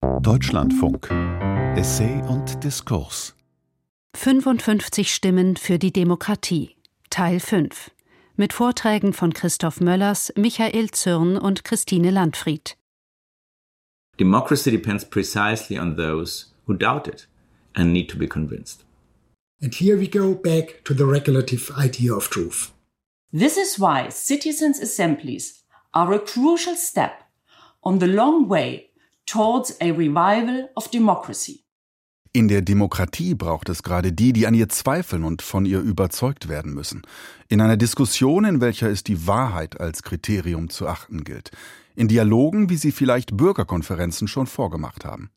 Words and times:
Deutschlandfunk 0.00 1.10
Essay 1.76 2.22
und 2.28 2.62
Diskurs 2.62 3.34
55 4.14 5.12
Stimmen 5.12 5.56
für 5.56 5.78
die 5.80 5.92
Demokratie 5.92 6.76
Teil 7.10 7.40
5 7.40 7.90
mit 8.36 8.52
Vorträgen 8.52 9.12
von 9.12 9.32
Christoph 9.32 9.80
Möllers, 9.80 10.32
Michael 10.36 10.92
Zürn 10.92 11.36
und 11.36 11.64
Christine 11.64 12.12
Landfried. 12.12 12.76
Democracy 14.20 14.70
depends 14.70 15.04
precisely 15.04 15.78
on 15.78 15.96
those 15.96 16.46
who 16.66 16.74
doubt 16.74 17.08
it 17.08 17.28
and 17.74 17.92
need 17.92 18.08
to 18.08 18.16
be 18.16 18.28
convinced. 18.28 18.84
And 19.60 19.74
here 19.74 19.98
we 19.98 20.08
go 20.08 20.34
back 20.34 20.84
to 20.84 20.94
the 20.94 21.06
regulative 21.06 21.72
idea 21.76 22.14
of 22.14 22.30
truth. 22.30 22.70
This 23.32 23.56
is 23.56 23.80
why 23.80 24.10
citizens' 24.10 24.80
assemblies 24.80 25.64
are 25.92 26.14
a 26.14 26.20
crucial 26.20 26.76
step 26.76 27.24
on 27.82 27.98
the 27.98 28.06
long 28.06 28.48
way 28.48 28.87
towards 29.30 29.80
a 29.80 29.86
revival 29.86 30.70
of 30.74 30.90
democracy. 30.90 31.64
In 32.32 32.48
der 32.48 32.62
Demokratie 32.62 33.34
braucht 33.34 33.68
es 33.68 33.82
gerade 33.82 34.12
die, 34.12 34.32
die 34.32 34.46
an 34.46 34.54
ihr 34.54 34.68
zweifeln 34.68 35.24
und 35.24 35.42
von 35.42 35.64
ihr 35.64 35.80
überzeugt 35.80 36.48
werden 36.48 36.74
müssen. 36.74 37.02
In 37.48 37.60
einer 37.60 37.76
Diskussion, 37.76 38.44
in 38.44 38.60
welcher 38.60 38.88
es 38.90 39.02
die 39.02 39.26
Wahrheit 39.26 39.80
als 39.80 40.02
Kriterium 40.02 40.68
zu 40.68 40.86
achten 40.86 41.24
gilt. 41.24 41.50
In 41.96 42.06
Dialogen, 42.06 42.70
wie 42.70 42.76
sie 42.76 42.92
vielleicht 42.92 43.36
Bürgerkonferenzen 43.36 44.28
schon 44.28 44.46
vorgemacht 44.46 45.04
haben. 45.04 45.30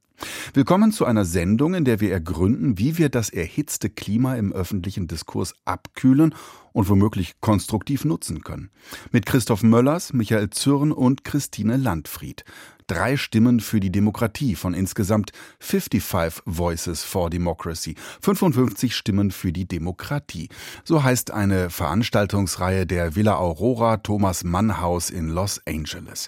Willkommen 0.54 0.92
zu 0.92 1.06
einer 1.06 1.26
Sendung, 1.26 1.74
in 1.74 1.86
der 1.86 2.00
wir 2.00 2.12
ergründen, 2.12 2.78
wie 2.78 2.98
wir 2.98 3.10
das 3.10 3.30
erhitzte 3.30 3.90
Klima 3.90 4.36
im 4.36 4.52
öffentlichen 4.52 5.08
Diskurs 5.08 5.56
abkühlen 5.66 6.36
und 6.74 6.90
womöglich 6.90 7.40
konstruktiv 7.42 8.06
nutzen 8.06 8.42
können. 8.42 8.70
Mit 9.12 9.26
Christoph 9.26 9.64
Möllers, 9.64 10.14
Michael 10.14 10.50
Zürn 10.50 10.92
und 10.92 11.24
Christine 11.24 11.78
Landfried 11.78 12.44
drei 12.92 13.16
Stimmen 13.16 13.62
für 13.62 13.80
die 13.80 13.92
Demokratie 13.92 14.56
von 14.56 14.74
insgesamt 14.74 15.32
55 15.60 16.44
Voices 16.46 17.04
for 17.04 17.30
Democracy, 17.30 17.96
55 18.22 18.94
Stimmen 18.94 19.32
für 19.32 19.54
die 19.54 19.66
Demokratie. 19.66 20.50
So 20.84 21.02
heißt 21.02 21.32
eine 21.32 21.70
Veranstaltungsreihe 21.70 22.86
der 22.86 23.16
Villa 23.16 23.38
Aurora 23.38 23.98
Thomas 23.98 24.44
Mann 24.44 24.82
Haus 24.82 25.10
in 25.10 25.30
Los 25.30 25.62
Angeles. 25.66 26.28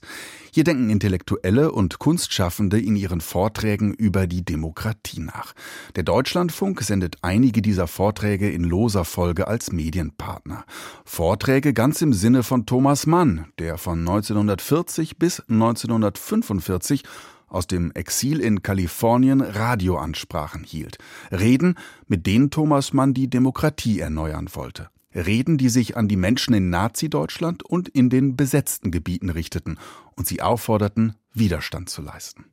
Hier 0.51 0.63
denken 0.63 0.89
Intellektuelle 0.89 1.71
und 1.71 1.99
Kunstschaffende 1.99 2.79
in 2.79 2.95
ihren 2.95 3.19
Vorträgen 3.19 3.93
über 3.93 4.25
die 4.25 4.45
Demokratie 4.45 5.19
nach. 5.19 5.53
Der 5.97 6.03
Deutschlandfunk 6.03 6.81
sendet 6.81 7.17
einige 7.23 7.61
dieser 7.61 7.87
Vorträge 7.87 8.49
in 8.49 8.63
loser 8.63 9.03
Folge 9.03 9.49
als 9.49 9.73
Medienpartner. 9.73 10.32
Vorträge 11.05 11.73
ganz 11.73 12.01
im 12.01 12.13
Sinne 12.13 12.43
von 12.43 12.65
Thomas 12.65 13.05
Mann, 13.05 13.47
der 13.59 13.77
von 13.77 13.99
1940 13.99 15.17
bis 15.17 15.41
1945 15.49 17.03
aus 17.47 17.67
dem 17.67 17.91
Exil 17.91 18.39
in 18.39 18.63
Kalifornien 18.63 19.41
Radioansprachen 19.41 20.63
hielt. 20.63 20.97
Reden, 21.31 21.75
mit 22.07 22.25
denen 22.25 22.49
Thomas 22.49 22.93
Mann 22.93 23.13
die 23.13 23.29
Demokratie 23.29 23.99
erneuern 23.99 24.49
wollte. 24.53 24.89
Reden, 25.15 25.57
die 25.57 25.69
sich 25.69 25.95
an 25.95 26.07
die 26.07 26.15
Menschen 26.15 26.53
in 26.55 26.69
Nazi-Deutschland 26.71 27.63
und 27.63 27.87
in 27.87 28.09
den 28.09 28.35
besetzten 28.35 28.89
Gebieten 28.89 29.29
richteten 29.29 29.77
und 30.15 30.27
sie 30.27 30.41
aufforderten, 30.41 31.15
Widerstand 31.33 31.89
zu 31.89 32.01
leisten. 32.01 32.45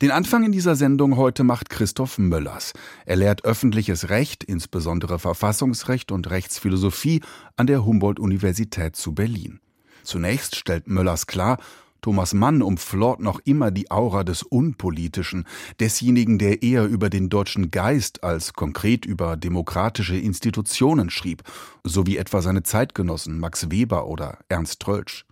Den 0.00 0.10
Anfang 0.10 0.44
in 0.44 0.52
dieser 0.52 0.76
Sendung 0.76 1.16
heute 1.16 1.44
macht 1.44 1.70
Christoph 1.70 2.18
Möllers. 2.18 2.72
Er 3.06 3.16
lehrt 3.16 3.44
öffentliches 3.44 4.08
Recht, 4.10 4.44
insbesondere 4.44 5.18
Verfassungsrecht 5.18 6.12
und 6.12 6.28
Rechtsphilosophie 6.30 7.22
an 7.56 7.66
der 7.66 7.84
Humboldt-Universität 7.84 8.96
zu 8.96 9.14
Berlin. 9.14 9.60
Zunächst 10.02 10.56
stellt 10.56 10.88
Möllers 10.88 11.26
klar, 11.26 11.58
Thomas 12.02 12.34
Mann 12.34 12.60
umflort 12.60 13.20
noch 13.20 13.40
immer 13.46 13.70
die 13.70 13.90
Aura 13.90 14.24
des 14.24 14.42
Unpolitischen, 14.42 15.46
desjenigen, 15.80 16.38
der 16.38 16.62
eher 16.62 16.84
über 16.84 17.08
den 17.08 17.30
deutschen 17.30 17.70
Geist 17.70 18.22
als 18.22 18.52
konkret 18.52 19.06
über 19.06 19.38
demokratische 19.38 20.18
Institutionen 20.18 21.08
schrieb, 21.08 21.42
so 21.82 22.06
wie 22.06 22.18
etwa 22.18 22.42
seine 22.42 22.62
Zeitgenossen 22.62 23.38
Max 23.38 23.70
Weber 23.70 24.06
oder 24.06 24.36
Ernst 24.50 24.80
Tröltsch. 24.80 25.24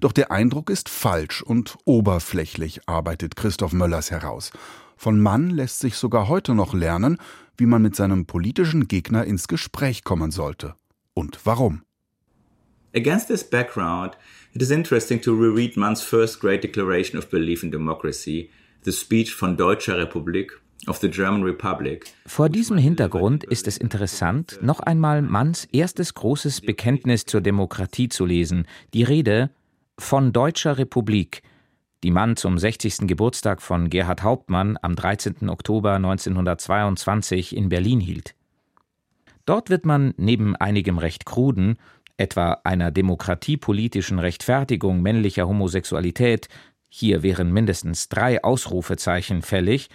Doch 0.00 0.12
der 0.12 0.30
Eindruck 0.30 0.70
ist 0.70 0.88
falsch 0.88 1.42
und 1.42 1.76
oberflächlich, 1.84 2.80
arbeitet 2.86 3.36
Christoph 3.36 3.72
Möllers 3.72 4.10
heraus. 4.10 4.50
Von 4.96 5.20
Mann 5.20 5.50
lässt 5.50 5.80
sich 5.80 5.96
sogar 5.96 6.28
heute 6.28 6.54
noch 6.54 6.74
lernen, 6.74 7.18
wie 7.56 7.66
man 7.66 7.82
mit 7.82 7.96
seinem 7.96 8.26
politischen 8.26 8.88
Gegner 8.88 9.24
ins 9.24 9.48
Gespräch 9.48 10.04
kommen 10.04 10.30
sollte. 10.30 10.74
Und 11.14 11.40
warum. 11.44 11.82
Against 12.94 13.28
this 13.28 13.42
background, 13.42 14.16
it 14.54 14.62
is 14.62 14.70
interesting 14.70 15.20
to 15.22 15.34
reread 15.34 15.76
Mann's 15.76 16.02
first 16.02 16.40
great 16.40 16.62
declaration 16.62 17.18
of 17.18 17.30
belief 17.30 17.62
in 17.62 17.70
democracy, 17.70 18.50
the 18.84 18.92
speech 18.92 19.34
von 19.34 19.56
Deutscher 19.56 19.98
Republik 19.98 20.61
Vor 22.26 22.48
diesem 22.48 22.76
Hintergrund 22.76 23.44
ist 23.44 23.68
es 23.68 23.76
interessant, 23.76 24.58
noch 24.62 24.80
einmal 24.80 25.22
Manns 25.22 25.64
erstes 25.66 26.14
großes 26.14 26.60
Bekenntnis 26.60 27.24
zur 27.24 27.40
Demokratie 27.40 28.08
zu 28.08 28.26
lesen, 28.26 28.66
die 28.92 29.04
Rede 29.04 29.50
von 29.98 30.32
Deutscher 30.32 30.78
Republik, 30.78 31.42
die 32.02 32.10
Mann 32.10 32.36
zum 32.36 32.58
60. 32.58 33.06
Geburtstag 33.06 33.62
von 33.62 33.90
Gerhard 33.90 34.24
Hauptmann 34.24 34.76
am 34.82 34.96
13. 34.96 35.48
Oktober 35.48 35.94
1922 35.94 37.56
in 37.56 37.68
Berlin 37.68 38.00
hielt. 38.00 38.34
Dort 39.46 39.70
wird 39.70 39.86
man 39.86 40.14
neben 40.16 40.56
einigem 40.56 40.98
recht 40.98 41.26
kruden 41.26 41.76
etwa 42.16 42.60
einer 42.64 42.90
demokratiepolitischen 42.90 44.18
Rechtfertigung 44.18 45.02
männlicher 45.02 45.48
Homosexualität, 45.48 46.48
hier 46.88 47.22
wären 47.22 47.52
mindestens 47.52 48.08
drei 48.08 48.44
Ausrufezeichen 48.44 49.42
fällig, 49.42 49.88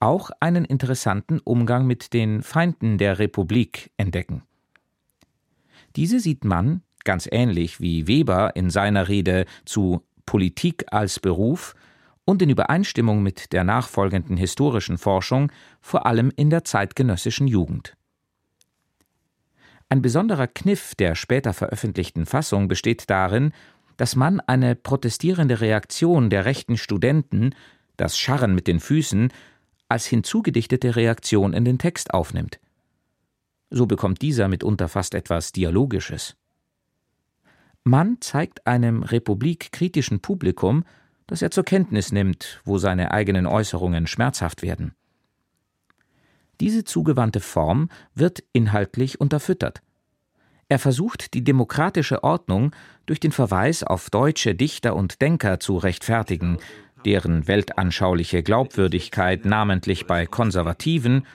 auch 0.00 0.30
einen 0.40 0.64
interessanten 0.64 1.40
Umgang 1.40 1.86
mit 1.86 2.12
den 2.12 2.42
Feinden 2.42 2.98
der 2.98 3.18
Republik 3.18 3.90
entdecken. 3.96 4.42
Diese 5.96 6.20
sieht 6.20 6.44
man, 6.44 6.82
ganz 7.04 7.28
ähnlich 7.30 7.80
wie 7.80 8.06
Weber 8.06 8.54
in 8.56 8.68
seiner 8.68 9.08
Rede 9.08 9.46
zu 9.64 10.02
Politik 10.26 10.84
als 10.90 11.20
Beruf 11.20 11.74
und 12.26 12.42
in 12.42 12.50
Übereinstimmung 12.50 13.22
mit 13.22 13.52
der 13.52 13.64
nachfolgenden 13.64 14.36
historischen 14.36 14.98
Forschung, 14.98 15.50
vor 15.80 16.04
allem 16.04 16.32
in 16.36 16.50
der 16.50 16.64
zeitgenössischen 16.64 17.46
Jugend. 17.46 17.96
Ein 19.88 20.02
besonderer 20.02 20.48
Kniff 20.48 20.96
der 20.96 21.14
später 21.14 21.54
veröffentlichten 21.54 22.26
Fassung 22.26 22.66
besteht 22.66 23.08
darin, 23.08 23.52
dass 23.96 24.16
man 24.16 24.40
eine 24.40 24.74
protestierende 24.74 25.60
Reaktion 25.60 26.28
der 26.28 26.44
rechten 26.44 26.76
Studenten, 26.76 27.54
das 27.96 28.18
Scharren 28.18 28.54
mit 28.54 28.66
den 28.66 28.80
Füßen, 28.80 29.32
als 29.88 30.06
hinzugedichtete 30.06 30.96
Reaktion 30.96 31.52
in 31.52 31.64
den 31.64 31.78
Text 31.78 32.12
aufnimmt. 32.12 32.58
So 33.70 33.86
bekommt 33.86 34.22
dieser 34.22 34.48
mitunter 34.48 34.88
fast 34.88 35.14
etwas 35.14 35.52
Dialogisches. 35.52 36.36
Mann 37.84 38.18
zeigt 38.20 38.66
einem 38.66 39.02
republikkritischen 39.02 40.20
Publikum, 40.20 40.84
dass 41.26 41.42
er 41.42 41.50
zur 41.50 41.64
Kenntnis 41.64 42.12
nimmt, 42.12 42.60
wo 42.64 42.78
seine 42.78 43.10
eigenen 43.12 43.46
Äußerungen 43.46 44.06
schmerzhaft 44.06 44.62
werden. 44.62 44.94
Diese 46.60 46.84
zugewandte 46.84 47.40
Form 47.40 47.90
wird 48.14 48.42
inhaltlich 48.52 49.20
unterfüttert. 49.20 49.82
Er 50.68 50.78
versucht, 50.78 51.34
die 51.34 51.44
demokratische 51.44 52.24
Ordnung 52.24 52.74
durch 53.04 53.20
den 53.20 53.30
Verweis 53.30 53.84
auf 53.84 54.10
deutsche 54.10 54.54
Dichter 54.54 54.96
und 54.96 55.20
Denker 55.22 55.60
zu 55.60 55.76
rechtfertigen, 55.76 56.58
deren 57.06 57.48
weltanschauliche 57.48 58.42
Glaubwürdigkeit 58.42 59.44
namentlich 59.44 60.06
bei 60.06 60.26
Konservativen, 60.26 61.26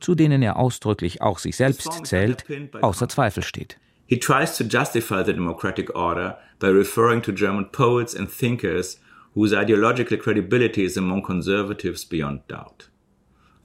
zu 0.00 0.14
denen 0.14 0.42
er 0.42 0.56
ausdrücklich 0.56 1.22
auch 1.22 1.38
sich 1.38 1.56
selbst 1.56 2.06
zählt, 2.06 2.44
außer 2.80 3.08
Zweifel 3.08 3.42
steht. 3.42 3.78
He 4.06 4.18
tries 4.18 4.56
to 4.56 4.64
justify 4.64 5.22
the 5.24 5.34
democratic 5.34 5.94
order 5.94 6.38
by 6.58 6.68
referring 6.68 7.22
to 7.22 7.32
German 7.32 7.70
poets 7.70 8.16
and 8.16 8.30
thinkers 8.30 8.98
whose 9.34 9.54
ideological 9.54 10.16
credibility 10.16 10.82
is 10.84 10.96
among 10.96 11.22
conservatives 11.22 12.06
beyond 12.06 12.40
doubt. 12.48 12.88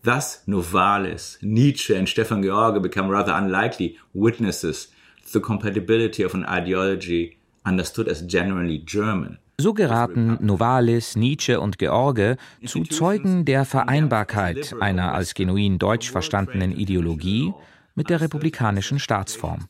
Thus, 0.03 0.43
Novalis, 0.45 1.37
Nietzsche, 1.41 1.95
and 1.95 2.09
Stefan 2.09 2.43
George 2.43 2.81
become 2.81 3.07
rather 3.07 3.31
unlikely 3.31 3.97
witnesses 4.13 4.89
to 5.25 5.31
the 5.31 5.39
compatibility 5.39 6.23
of 6.23 6.33
an 6.33 6.45
ideology 6.45 7.37
understood 7.65 8.09
as 8.09 8.21
generally 8.21 8.79
German. 8.79 9.37
So 9.63 9.73
geraten 9.73 10.39
Novalis, 10.41 11.15
Nietzsche 11.15 11.61
und 11.61 11.77
George 11.77 12.35
zu 12.65 12.83
Zeugen 12.83 13.45
der 13.45 13.63
Vereinbarkeit 13.63 14.75
einer 14.81 15.13
als 15.13 15.35
genuin 15.35 15.79
deutsch 15.79 16.11
verstandenen 16.11 16.73
Ideologie 16.73 17.53
mit 17.95 18.09
der 18.09 18.19
republikanischen 18.19 18.99
Staatsform. 18.99 19.69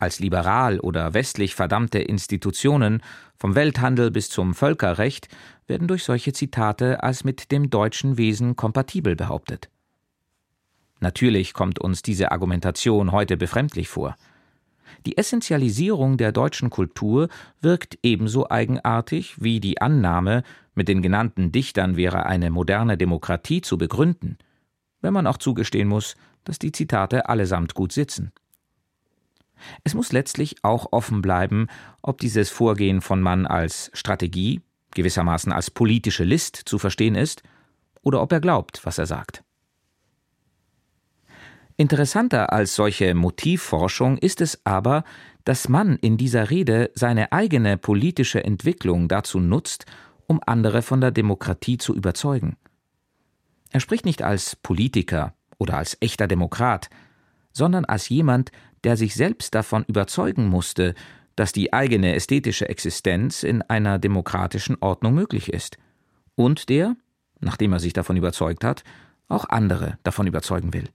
Als 0.00 0.18
liberal 0.18 0.80
oder 0.80 1.14
westlich 1.14 1.54
verdammte 1.54 2.00
Institutionen, 2.00 3.00
vom 3.36 3.54
Welthandel 3.54 4.10
bis 4.10 4.28
zum 4.28 4.56
Völkerrecht, 4.56 5.28
werden 5.68 5.86
durch 5.86 6.02
solche 6.02 6.32
Zitate 6.32 7.00
als 7.00 7.22
mit 7.22 7.52
dem 7.52 7.70
deutschen 7.70 8.18
Wesen 8.18 8.56
kompatibel 8.56 9.14
behauptet. 9.14 9.70
Natürlich 10.98 11.54
kommt 11.54 11.78
uns 11.78 12.02
diese 12.02 12.32
Argumentation 12.32 13.12
heute 13.12 13.36
befremdlich 13.36 13.88
vor. 13.88 14.16
Die 15.06 15.18
Essentialisierung 15.18 16.16
der 16.16 16.32
deutschen 16.32 16.70
Kultur 16.70 17.28
wirkt 17.60 17.98
ebenso 18.02 18.50
eigenartig 18.50 19.42
wie 19.42 19.60
die 19.60 19.80
Annahme, 19.80 20.42
mit 20.74 20.88
den 20.88 21.02
genannten 21.02 21.52
Dichtern 21.52 21.96
wäre 21.96 22.26
eine 22.26 22.50
moderne 22.50 22.96
Demokratie 22.96 23.60
zu 23.60 23.78
begründen, 23.78 24.38
wenn 25.00 25.12
man 25.12 25.26
auch 25.26 25.36
zugestehen 25.36 25.88
muss, 25.88 26.16
dass 26.44 26.58
die 26.58 26.72
Zitate 26.72 27.28
allesamt 27.28 27.74
gut 27.74 27.92
sitzen. 27.92 28.32
Es 29.84 29.94
muss 29.94 30.12
letztlich 30.12 30.56
auch 30.62 30.88
offen 30.92 31.22
bleiben, 31.22 31.68
ob 32.02 32.18
dieses 32.18 32.50
Vorgehen 32.50 33.00
von 33.00 33.20
Mann 33.20 33.46
als 33.46 33.90
Strategie, 33.94 34.60
gewissermaßen 34.94 35.52
als 35.52 35.70
politische 35.70 36.24
List 36.24 36.56
zu 36.56 36.78
verstehen 36.78 37.14
ist, 37.14 37.42
oder 38.02 38.20
ob 38.20 38.32
er 38.32 38.40
glaubt, 38.40 38.84
was 38.84 38.98
er 38.98 39.06
sagt. 39.06 39.42
Interessanter 41.76 42.52
als 42.52 42.76
solche 42.76 43.14
Motivforschung 43.14 44.18
ist 44.18 44.40
es 44.40 44.60
aber, 44.64 45.02
dass 45.44 45.68
Mann 45.68 45.96
in 46.00 46.16
dieser 46.16 46.50
Rede 46.50 46.90
seine 46.94 47.32
eigene 47.32 47.76
politische 47.76 48.44
Entwicklung 48.44 49.08
dazu 49.08 49.40
nutzt, 49.40 49.84
um 50.26 50.40
andere 50.46 50.82
von 50.82 51.00
der 51.00 51.10
Demokratie 51.10 51.76
zu 51.76 51.94
überzeugen. 51.94 52.56
Er 53.70 53.80
spricht 53.80 54.04
nicht 54.04 54.22
als 54.22 54.54
Politiker 54.54 55.34
oder 55.58 55.76
als 55.76 55.96
echter 56.00 56.28
Demokrat, 56.28 56.90
sondern 57.52 57.84
als 57.84 58.08
jemand, 58.08 58.52
der 58.84 58.96
sich 58.96 59.14
selbst 59.14 59.54
davon 59.54 59.84
überzeugen 59.88 60.46
musste, 60.48 60.94
dass 61.34 61.52
die 61.52 61.72
eigene 61.72 62.14
ästhetische 62.14 62.68
Existenz 62.68 63.42
in 63.42 63.62
einer 63.62 63.98
demokratischen 63.98 64.76
Ordnung 64.80 65.14
möglich 65.14 65.52
ist, 65.52 65.76
und 66.36 66.68
der, 66.68 66.96
nachdem 67.40 67.72
er 67.72 67.80
sich 67.80 67.92
davon 67.92 68.16
überzeugt 68.16 68.62
hat, 68.62 68.84
auch 69.28 69.48
andere 69.48 69.98
davon 70.04 70.26
überzeugen 70.26 70.72
will. 70.72 70.88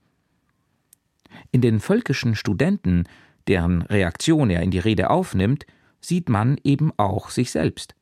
In 1.52 1.62
den 1.62 1.80
völkischen 1.80 2.36
Studenten, 2.36 3.06
deren 3.48 3.82
Reaktion 3.84 4.50
er 4.50 4.62
in 4.62 4.72
die 4.72 4.80
Rede 4.80 5.10
aufnimmt, 5.10 5.66
sieht 6.02 6.30
man 6.30 6.58
eben 6.64 6.92
auch 6.98 7.30
sich 7.30 7.52
selbst. 7.52 7.96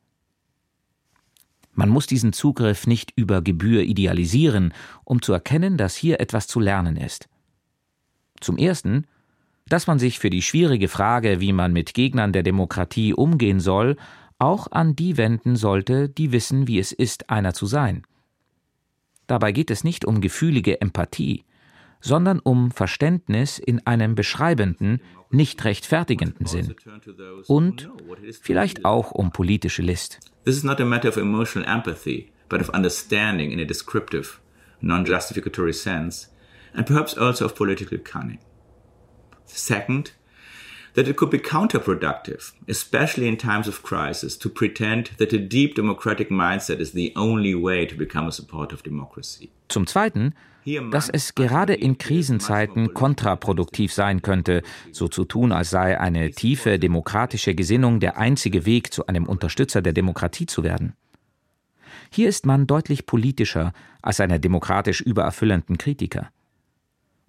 Man 1.72 1.88
muss 1.88 2.06
diesen 2.06 2.32
Zugriff 2.32 2.86
nicht 2.86 3.12
über 3.14 3.40
Gebühr 3.40 3.82
idealisieren, 3.82 4.74
um 5.04 5.22
zu 5.22 5.32
erkennen, 5.32 5.76
dass 5.76 5.94
hier 5.94 6.20
etwas 6.20 6.48
zu 6.48 6.58
lernen 6.58 6.96
ist. 6.96 7.28
Zum 8.40 8.58
Ersten, 8.58 9.06
dass 9.68 9.86
man 9.86 9.98
sich 9.98 10.18
für 10.18 10.30
die 10.30 10.42
schwierige 10.42 10.88
Frage, 10.88 11.40
wie 11.40 11.52
man 11.52 11.72
mit 11.72 11.94
Gegnern 11.94 12.32
der 12.32 12.42
Demokratie 12.42 13.14
umgehen 13.14 13.60
soll, 13.60 13.96
auch 14.38 14.70
an 14.72 14.96
die 14.96 15.16
wenden 15.16 15.56
sollte, 15.56 16.08
die 16.08 16.32
wissen, 16.32 16.66
wie 16.66 16.78
es 16.78 16.92
ist, 16.92 17.30
einer 17.30 17.54
zu 17.54 17.66
sein. 17.66 18.02
Dabei 19.26 19.52
geht 19.52 19.70
es 19.70 19.84
nicht 19.84 20.04
um 20.04 20.20
gefühlige 20.20 20.80
Empathie, 20.80 21.44
sondern 22.00 22.38
um 22.38 22.70
Verständnis 22.70 23.58
in 23.58 23.86
einem 23.86 24.14
beschreibenden, 24.14 25.00
nicht 25.30 25.64
rechtfertigenden 25.64 26.46
Sinn. 26.46 26.74
Und 27.46 27.90
vielleicht 28.40 28.84
auch 28.84 29.10
um 29.10 29.30
politische 29.32 29.82
List. 29.82 30.20
This 30.44 30.56
is 30.56 30.64
not 30.64 30.80
a 30.80 30.84
matter 30.84 31.08
of 31.08 31.16
emotional 31.16 31.68
empathy, 31.68 32.32
but 32.48 32.60
of 32.60 32.70
understanding 32.70 33.50
in 33.50 33.60
a 33.60 33.64
descriptive, 33.64 34.38
non-justificatory 34.80 35.72
sense, 35.72 36.28
and 36.72 36.86
perhaps 36.86 37.16
also 37.16 37.44
of 37.44 37.54
political 37.54 37.98
cunning. 37.98 38.38
Second, 39.44 40.12
that 40.98 41.06
it 41.06 41.16
could 41.16 41.30
be 41.30 41.38
counterproductive, 41.38 42.52
especially 42.66 43.28
in 43.28 43.38
times 43.38 43.68
of 43.68 43.84
crisis, 43.84 44.36
to 44.36 44.48
pretend 44.48 45.12
that 45.18 45.32
a 45.32 45.38
deep 45.38 45.76
democratic 45.76 46.28
mindset 46.28 46.80
is 46.80 46.90
the 46.90 47.12
only 47.14 47.54
way 47.54 47.86
to 47.86 47.94
become 47.94 48.26
a 48.26 48.32
supporter 48.32 48.74
of 48.74 48.82
democracy. 48.82 49.48
Zum 49.68 49.86
Zweiten, 49.86 50.34
dass 50.90 51.08
es 51.08 51.36
gerade 51.36 51.74
in 51.74 51.98
Krisenzeiten 51.98 52.94
kontraproduktiv 52.94 53.92
sein 53.92 54.22
könnte, 54.22 54.62
so 54.90 55.06
zu 55.06 55.24
tun, 55.24 55.52
als 55.52 55.70
sei 55.70 56.00
eine 56.00 56.32
tiefe 56.32 56.80
demokratische 56.80 57.54
Gesinnung 57.54 58.00
der 58.00 58.18
einzige 58.18 58.66
Weg, 58.66 58.92
zu 58.92 59.06
einem 59.06 59.26
Unterstützer 59.26 59.80
der 59.82 59.92
Demokratie 59.92 60.46
zu 60.46 60.64
werden. 60.64 60.94
Hier 62.10 62.28
ist 62.28 62.44
man 62.44 62.66
deutlich 62.66 63.06
politischer 63.06 63.72
als 64.02 64.18
einer 64.18 64.40
demokratisch 64.40 65.00
übererfüllenden 65.00 65.78
Kritiker. 65.78 66.30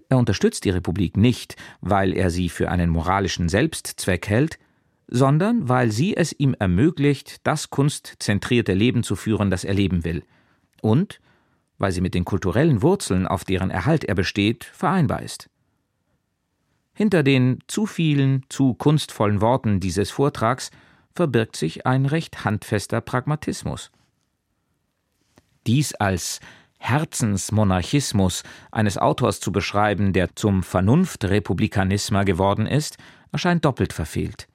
Er 0.10 0.18
unterstützt 0.18 0.66
die 0.66 0.72
Republik 0.72 1.18
nicht, 1.18 1.56
weil 1.82 2.14
er 2.14 2.32
sie 2.32 2.50
für 2.50 2.70
einen 2.70 2.90
moralischen 2.90 3.48
Selbstzweck 3.48 4.28
hält, 4.28 4.58
sondern 5.08 5.70
weil 5.70 5.92
sie 5.92 6.18
es 6.18 6.34
ihm 6.38 6.56
ermöglicht, 6.58 7.46
das 7.46 7.70
kunstzentrierte 7.70 8.74
Leben 8.74 9.04
zu 9.04 9.16
führen, 9.16 9.50
das 9.50 9.64
er 9.64 9.74
leben 9.74 10.04
will, 10.04 10.24
und 10.82 11.20
weil 11.78 11.92
sie 11.92 12.02
mit 12.02 12.14
den 12.14 12.26
kulturellen 12.26 12.82
Wurzeln, 12.82 13.26
auf 13.26 13.46
deren 13.46 13.72
Erhalt 13.72 14.04
er 14.04 14.16
besteht, 14.16 14.66
vereinbar 14.66 15.22
ist. 15.22 15.50
Hinter 16.94 17.24
den 17.24 17.60
zu 17.68 17.86
vielen, 17.86 18.46
zu 18.50 18.74
kunstvollen 18.74 19.42
Worten 19.42 19.80
dieses 19.80 20.12
Vortrags 20.12 20.72
verbirgt 21.16 21.56
sich 21.56 21.86
ein 21.86 22.06
recht 22.06 22.44
handfester 22.44 23.00
Pragmatismus. 23.00 23.92
Dies 25.66 25.94
als 25.96 26.40
Herzensmonarchismus 26.80 28.44
eines 28.72 28.98
Autors 28.98 29.40
zu 29.40 29.52
beschreiben, 29.52 30.14
der 30.14 30.36
zum 30.36 30.64
Vernunftrepublikanisma 30.64 32.24
geworden 32.24 32.66
ist, 32.66 32.98
erscheint 33.32 33.66
doppelt 33.66 33.94
verfehlt. 33.94 34.48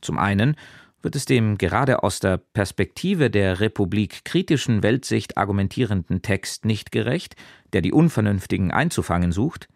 Zum 0.00 0.18
einen 0.18 0.54
wird 1.02 1.16
es 1.16 1.24
dem 1.24 1.58
gerade 1.58 2.02
aus 2.02 2.20
der 2.20 2.38
Perspektive 2.38 3.30
der 3.30 3.60
Republik 3.60 4.24
kritischen 4.24 4.82
Weltsicht 4.82 5.36
argumentierenden 5.36 6.22
Text 6.22 6.64
nicht 6.64 6.92
gerecht, 6.92 7.34
der 7.72 7.80
die 7.80 7.92
Unvernünftigen 7.92 8.70
einzufangen 8.70 9.32
sucht. 9.32 9.68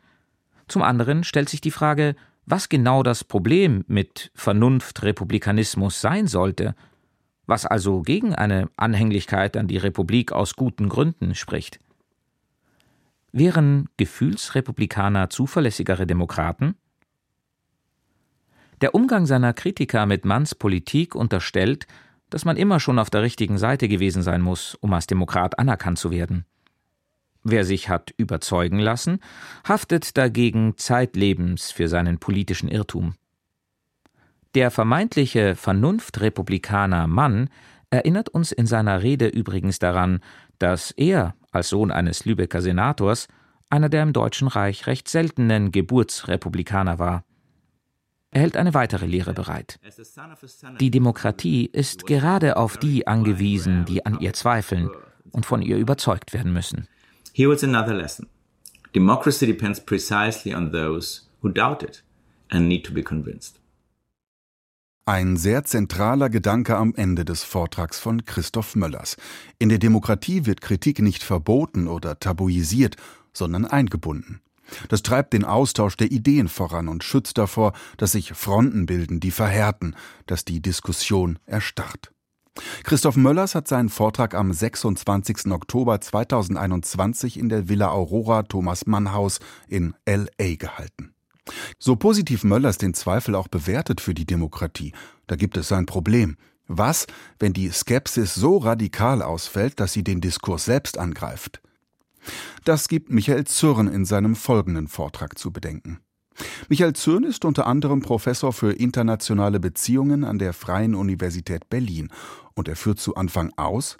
Zum 0.68 0.82
anderen 0.82 1.24
stellt 1.24 1.48
sich 1.48 1.60
die 1.60 1.70
Frage, 1.70 2.16
was 2.44 2.68
genau 2.68 3.02
das 3.02 3.24
Problem 3.24 3.84
mit 3.86 4.30
Vernunftrepublikanismus 4.34 6.00
sein 6.00 6.26
sollte, 6.26 6.74
was 7.46 7.66
also 7.66 8.02
gegen 8.02 8.34
eine 8.34 8.68
Anhänglichkeit 8.76 9.56
an 9.56 9.68
die 9.68 9.76
Republik 9.76 10.32
aus 10.32 10.56
guten 10.56 10.88
Gründen 10.88 11.34
spricht. 11.34 11.80
Wären 13.32 13.88
Gefühlsrepublikaner 13.96 15.30
zuverlässigere 15.30 16.06
Demokraten? 16.06 16.76
Der 18.82 18.94
Umgang 18.94 19.26
seiner 19.26 19.52
Kritiker 19.52 20.06
mit 20.06 20.24
Manns 20.24 20.54
Politik 20.54 21.14
unterstellt, 21.14 21.86
dass 22.30 22.44
man 22.44 22.56
immer 22.56 22.80
schon 22.80 22.98
auf 22.98 23.10
der 23.10 23.22
richtigen 23.22 23.58
Seite 23.58 23.88
gewesen 23.88 24.22
sein 24.22 24.40
muss, 24.40 24.74
um 24.80 24.92
als 24.92 25.06
Demokrat 25.06 25.58
anerkannt 25.58 25.98
zu 25.98 26.10
werden. 26.10 26.46
Wer 27.44 27.64
sich 27.64 27.88
hat 27.88 28.12
überzeugen 28.16 28.78
lassen, 28.78 29.20
haftet 29.66 30.16
dagegen 30.16 30.74
zeitlebens 30.76 31.70
für 31.70 31.88
seinen 31.88 32.18
politischen 32.18 32.68
Irrtum. 32.68 33.14
Der 34.54 34.70
vermeintliche 34.70 35.56
Vernunftrepublikaner 35.56 37.06
Mann 37.06 37.48
erinnert 37.88 38.28
uns 38.28 38.52
in 38.52 38.66
seiner 38.66 39.02
Rede 39.02 39.28
übrigens 39.28 39.78
daran, 39.78 40.20
dass 40.58 40.90
er, 40.90 41.34
als 41.52 41.70
Sohn 41.70 41.90
eines 41.90 42.26
Lübecker 42.26 42.60
Senators, 42.60 43.28
einer 43.70 43.88
der 43.88 44.02
im 44.02 44.12
Deutschen 44.12 44.48
Reich 44.48 44.86
recht 44.86 45.08
seltenen 45.08 45.72
Geburtsrepublikaner 45.72 46.98
war. 46.98 47.24
Er 48.30 48.42
hält 48.42 48.56
eine 48.58 48.74
weitere 48.74 49.06
Lehre 49.06 49.32
bereit. 49.32 49.78
Die 50.80 50.90
Demokratie 50.90 51.66
ist 51.66 52.06
gerade 52.06 52.56
auf 52.58 52.76
die 52.76 53.06
angewiesen, 53.06 53.86
die 53.86 54.04
an 54.04 54.20
ihr 54.20 54.34
zweifeln 54.34 54.90
und 55.30 55.46
von 55.46 55.62
ihr 55.62 55.78
überzeugt 55.78 56.34
werden 56.34 56.52
müssen. 56.52 56.88
Here 57.32 57.50
was 57.50 57.64
another 57.64 57.94
lesson. 57.94 58.26
Democracy 58.94 59.46
depends 59.46 59.80
precisely 59.80 60.54
on 60.54 60.72
those 60.72 61.22
who 61.42 61.48
doubt 61.48 61.82
it 61.82 62.02
and 62.50 62.68
need 62.68 62.84
to 62.84 62.92
be 62.92 63.02
convinced. 63.02 63.61
Ein 65.04 65.36
sehr 65.36 65.64
zentraler 65.64 66.30
Gedanke 66.30 66.76
am 66.76 66.94
Ende 66.94 67.24
des 67.24 67.42
Vortrags 67.42 67.98
von 67.98 68.24
Christoph 68.24 68.76
Möllers. 68.76 69.16
In 69.58 69.68
der 69.68 69.78
Demokratie 69.78 70.46
wird 70.46 70.60
Kritik 70.60 71.00
nicht 71.00 71.24
verboten 71.24 71.88
oder 71.88 72.20
tabuisiert, 72.20 72.94
sondern 73.32 73.64
eingebunden. 73.64 74.40
Das 74.88 75.02
treibt 75.02 75.32
den 75.32 75.44
Austausch 75.44 75.96
der 75.96 76.12
Ideen 76.12 76.46
voran 76.46 76.86
und 76.86 77.02
schützt 77.02 77.36
davor, 77.36 77.72
dass 77.96 78.12
sich 78.12 78.32
Fronten 78.34 78.86
bilden, 78.86 79.18
die 79.18 79.32
verhärten, 79.32 79.96
dass 80.26 80.44
die 80.44 80.62
Diskussion 80.62 81.40
erstarrt. 81.46 82.12
Christoph 82.84 83.16
Möllers 83.16 83.56
hat 83.56 83.66
seinen 83.66 83.88
Vortrag 83.88 84.34
am 84.34 84.52
26. 84.52 85.46
Oktober 85.50 86.00
2021 86.00 87.40
in 87.40 87.48
der 87.48 87.68
Villa 87.68 87.88
Aurora 87.88 88.44
Thomas 88.44 88.86
Mann 88.86 89.12
Haus 89.12 89.40
in 89.66 89.94
LA 90.06 90.54
gehalten. 90.58 91.12
So 91.78 91.96
positiv 91.96 92.44
Möllers 92.44 92.78
den 92.78 92.94
Zweifel 92.94 93.34
auch 93.34 93.48
bewertet 93.48 94.00
für 94.00 94.14
die 94.14 94.26
Demokratie, 94.26 94.92
da 95.26 95.36
gibt 95.36 95.56
es 95.56 95.72
ein 95.72 95.86
Problem. 95.86 96.36
Was, 96.68 97.06
wenn 97.38 97.52
die 97.52 97.70
Skepsis 97.70 98.34
so 98.34 98.56
radikal 98.58 99.20
ausfällt, 99.20 99.80
dass 99.80 99.92
sie 99.92 100.04
den 100.04 100.20
Diskurs 100.20 100.64
selbst 100.64 100.96
angreift? 100.96 101.60
Das 102.64 102.88
gibt 102.88 103.10
Michael 103.10 103.44
Zürn 103.44 103.88
in 103.88 104.04
seinem 104.04 104.36
folgenden 104.36 104.86
Vortrag 104.86 105.38
zu 105.38 105.52
bedenken. 105.52 105.98
Michael 106.68 106.94
Zürn 106.94 107.24
ist 107.24 107.44
unter 107.44 107.66
anderem 107.66 108.00
Professor 108.00 108.52
für 108.52 108.72
internationale 108.72 109.60
Beziehungen 109.60 110.24
an 110.24 110.38
der 110.38 110.52
Freien 110.52 110.94
Universität 110.94 111.68
Berlin 111.68 112.10
und 112.54 112.68
er 112.68 112.76
führt 112.76 113.00
zu 113.00 113.16
Anfang 113.16 113.52
aus, 113.56 113.96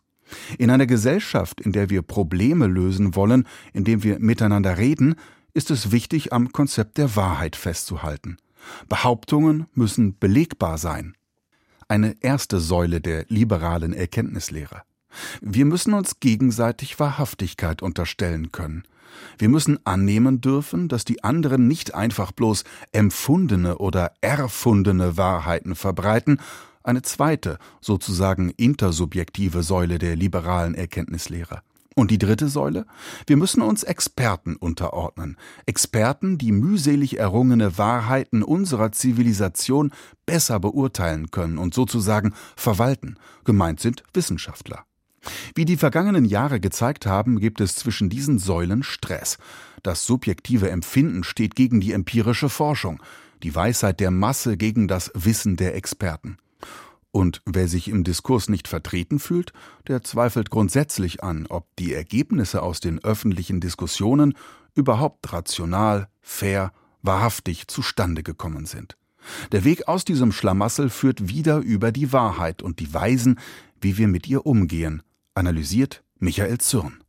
in 0.56 0.70
einer 0.70 0.86
Gesellschaft, 0.86 1.60
in 1.60 1.72
der 1.72 1.90
wir 1.90 2.02
Probleme 2.02 2.66
lösen 2.66 3.14
wollen, 3.14 3.46
indem 3.74 4.02
wir 4.02 4.18
miteinander 4.18 4.78
reden, 4.78 5.16
ist 5.54 5.70
es 5.70 5.90
wichtig, 5.90 6.32
am 6.32 6.52
Konzept 6.52 6.98
der 6.98 7.16
Wahrheit 7.16 7.56
festzuhalten. 7.56 8.38
Behauptungen 8.88 9.66
müssen 9.74 10.18
belegbar 10.18 10.78
sein. 10.78 11.14
Eine 11.88 12.16
erste 12.20 12.60
Säule 12.60 13.00
der 13.00 13.26
liberalen 13.28 13.92
Erkenntnislehre. 13.92 14.82
Wir 15.40 15.66
müssen 15.66 15.92
uns 15.92 16.20
gegenseitig 16.20 16.98
Wahrhaftigkeit 16.98 17.82
unterstellen 17.82 18.50
können. 18.50 18.84
Wir 19.36 19.50
müssen 19.50 19.78
annehmen 19.84 20.40
dürfen, 20.40 20.88
dass 20.88 21.04
die 21.04 21.22
anderen 21.22 21.68
nicht 21.68 21.94
einfach 21.94 22.32
bloß 22.32 22.64
empfundene 22.92 23.76
oder 23.76 24.12
erfundene 24.22 25.18
Wahrheiten 25.18 25.74
verbreiten, 25.74 26.40
eine 26.82 27.02
zweite, 27.02 27.58
sozusagen 27.80 28.50
intersubjektive 28.50 29.62
Säule 29.62 29.98
der 29.98 30.16
liberalen 30.16 30.74
Erkenntnislehre. 30.74 31.62
Und 31.94 32.10
die 32.10 32.18
dritte 32.18 32.48
Säule? 32.48 32.86
Wir 33.26 33.36
müssen 33.36 33.62
uns 33.62 33.82
Experten 33.82 34.56
unterordnen. 34.56 35.36
Experten, 35.66 36.38
die 36.38 36.52
mühselig 36.52 37.18
errungene 37.18 37.76
Wahrheiten 37.76 38.42
unserer 38.42 38.92
Zivilisation 38.92 39.92
besser 40.24 40.58
beurteilen 40.58 41.30
können 41.30 41.58
und 41.58 41.74
sozusagen 41.74 42.34
verwalten. 42.56 43.16
Gemeint 43.44 43.80
sind 43.80 44.04
Wissenschaftler. 44.14 44.84
Wie 45.54 45.64
die 45.64 45.76
vergangenen 45.76 46.24
Jahre 46.24 46.60
gezeigt 46.60 47.06
haben, 47.06 47.38
gibt 47.38 47.60
es 47.60 47.76
zwischen 47.76 48.08
diesen 48.08 48.38
Säulen 48.38 48.82
Stress. 48.82 49.38
Das 49.82 50.06
subjektive 50.06 50.70
Empfinden 50.70 51.24
steht 51.24 51.54
gegen 51.54 51.80
die 51.80 51.92
empirische 51.92 52.48
Forschung, 52.48 53.02
die 53.42 53.54
Weisheit 53.54 54.00
der 54.00 54.10
Masse 54.10 54.56
gegen 54.56 54.88
das 54.88 55.10
Wissen 55.14 55.56
der 55.56 55.74
Experten. 55.74 56.38
Und 57.12 57.42
wer 57.44 57.68
sich 57.68 57.88
im 57.88 58.04
Diskurs 58.04 58.48
nicht 58.48 58.68
vertreten 58.68 59.18
fühlt, 59.18 59.52
der 59.86 60.02
zweifelt 60.02 60.48
grundsätzlich 60.48 61.22
an, 61.22 61.46
ob 61.48 61.66
die 61.76 61.92
Ergebnisse 61.92 62.62
aus 62.62 62.80
den 62.80 63.04
öffentlichen 63.04 63.60
Diskussionen 63.60 64.34
überhaupt 64.74 65.30
rational, 65.32 66.08
fair, 66.22 66.72
wahrhaftig 67.02 67.68
zustande 67.68 68.22
gekommen 68.22 68.64
sind. 68.64 68.96
Der 69.52 69.64
Weg 69.64 69.88
aus 69.88 70.04
diesem 70.04 70.32
Schlamassel 70.32 70.88
führt 70.88 71.28
wieder 71.28 71.58
über 71.58 71.92
die 71.92 72.12
Wahrheit 72.12 72.62
und 72.62 72.80
die 72.80 72.92
Weisen, 72.92 73.38
wie 73.80 73.98
wir 73.98 74.08
mit 74.08 74.26
ihr 74.26 74.46
umgehen, 74.46 75.02
analysiert 75.34 76.02
Michael 76.18 76.58
Zürn. 76.58 77.02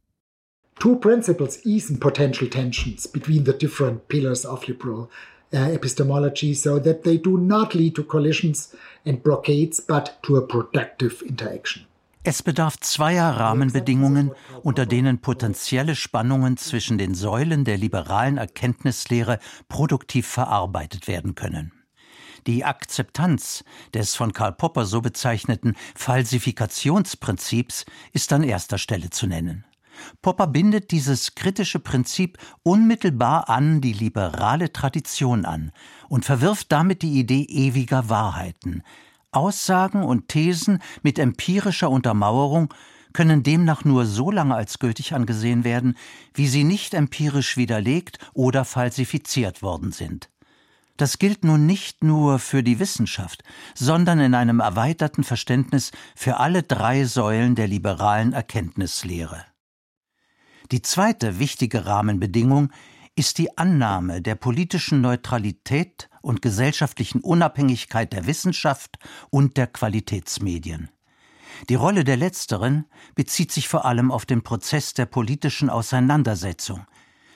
Two 0.79 0.97
principles 0.97 1.65
ease 1.65 1.93
potential 1.97 2.49
tensions 2.49 3.07
between 3.07 3.45
the 3.45 3.57
different 3.57 4.07
pillars 4.09 4.45
of 4.45 4.67
liberal 4.67 5.07
uh, 5.53 5.73
epistemology 5.73 6.53
so 6.53 6.79
that 6.79 7.03
they 7.03 7.17
do 7.17 7.37
not 7.37 7.73
lead 7.73 7.95
to 7.95 8.03
collisions 8.03 8.75
and 9.05 9.21
blockades, 9.23 9.81
but 9.81 10.17
to 10.23 10.37
a 10.37 10.41
productive 10.41 11.23
interaction. 11.25 11.85
Es 12.25 12.41
bedarf 12.41 12.79
zweier 12.79 13.35
Rahmenbedingungen, 13.37 14.31
unter 14.61 14.85
denen 14.85 15.19
potenzielle 15.19 15.93
Spannungen 15.93 16.55
zwischen 16.55 16.97
den 16.97 17.15
Säulen 17.15 17.65
der 17.65 17.77
liberalen 17.77 18.37
Erkenntnislehre 18.37 19.39
produktiv 19.67 20.25
verarbeitet 20.25 21.09
werden 21.09 21.35
können. 21.35 21.73
Die 22.47 22.63
Akzeptanz 22.63 23.65
des 23.93 24.15
von 24.15 24.31
Karl 24.31 24.53
Popper 24.53 24.85
so 24.85 25.01
bezeichneten 25.01 25.75
Falsifikationsprinzips 25.95 27.85
ist 28.13 28.31
an 28.31 28.43
erster 28.43 28.77
Stelle 28.77 29.09
zu 29.09 29.27
nennen. 29.27 29.65
Popper 30.21 30.47
bindet 30.47 30.91
dieses 30.91 31.35
kritische 31.35 31.79
Prinzip 31.79 32.37
unmittelbar 32.63 33.49
an 33.49 33.81
die 33.81 33.93
liberale 33.93 34.71
Tradition 34.73 35.45
an 35.45 35.71
und 36.09 36.25
verwirft 36.25 36.71
damit 36.71 37.01
die 37.01 37.19
Idee 37.19 37.43
ewiger 37.43 38.09
Wahrheiten. 38.09 38.83
Aussagen 39.31 40.03
und 40.03 40.27
Thesen 40.27 40.79
mit 41.01 41.19
empirischer 41.19 41.89
Untermauerung 41.89 42.73
können 43.13 43.43
demnach 43.43 43.85
nur 43.85 44.05
so 44.05 44.31
lange 44.31 44.55
als 44.55 44.79
gültig 44.79 45.13
angesehen 45.13 45.63
werden, 45.63 45.95
wie 46.33 46.47
sie 46.47 46.63
nicht 46.63 46.93
empirisch 46.93 47.57
widerlegt 47.57 48.17
oder 48.33 48.65
falsifiziert 48.65 49.61
worden 49.61 49.91
sind. 49.91 50.29
Das 50.97 51.17
gilt 51.17 51.43
nun 51.43 51.65
nicht 51.65 52.03
nur 52.03 52.37
für 52.39 52.61
die 52.61 52.79
Wissenschaft, 52.79 53.43
sondern 53.73 54.19
in 54.19 54.35
einem 54.35 54.59
erweiterten 54.59 55.23
Verständnis 55.23 55.91
für 56.15 56.37
alle 56.37 56.61
drei 56.61 57.05
Säulen 57.05 57.55
der 57.55 57.67
liberalen 57.67 58.33
Erkenntnislehre. 58.33 59.43
Die 60.73 60.81
zweite 60.81 61.37
wichtige 61.37 61.85
Rahmenbedingung 61.85 62.71
ist 63.15 63.37
die 63.37 63.59
Annahme 63.59 64.23
der 64.23 64.33
politischen 64.33 65.01
Neutralität 65.01 66.09
und 66.23 66.41
gesellschaftlichen 66.41 67.21
Unabhängigkeit 67.21 68.11
der 68.11 68.25
Wissenschaft 68.25 68.97
und 69.29 69.55
der 69.55 69.67
Qualitätsmedien. 69.67 70.89
Die 71.69 71.75
Rolle 71.75 72.03
der 72.03 72.17
letzteren 72.17 72.85
bezieht 73.13 73.51
sich 73.51 73.67
vor 73.67 73.85
allem 73.85 74.11
auf 74.11 74.25
den 74.25 74.41
Prozess 74.41 74.95
der 74.95 75.05
politischen 75.05 75.69
Auseinandersetzung, 75.69 76.87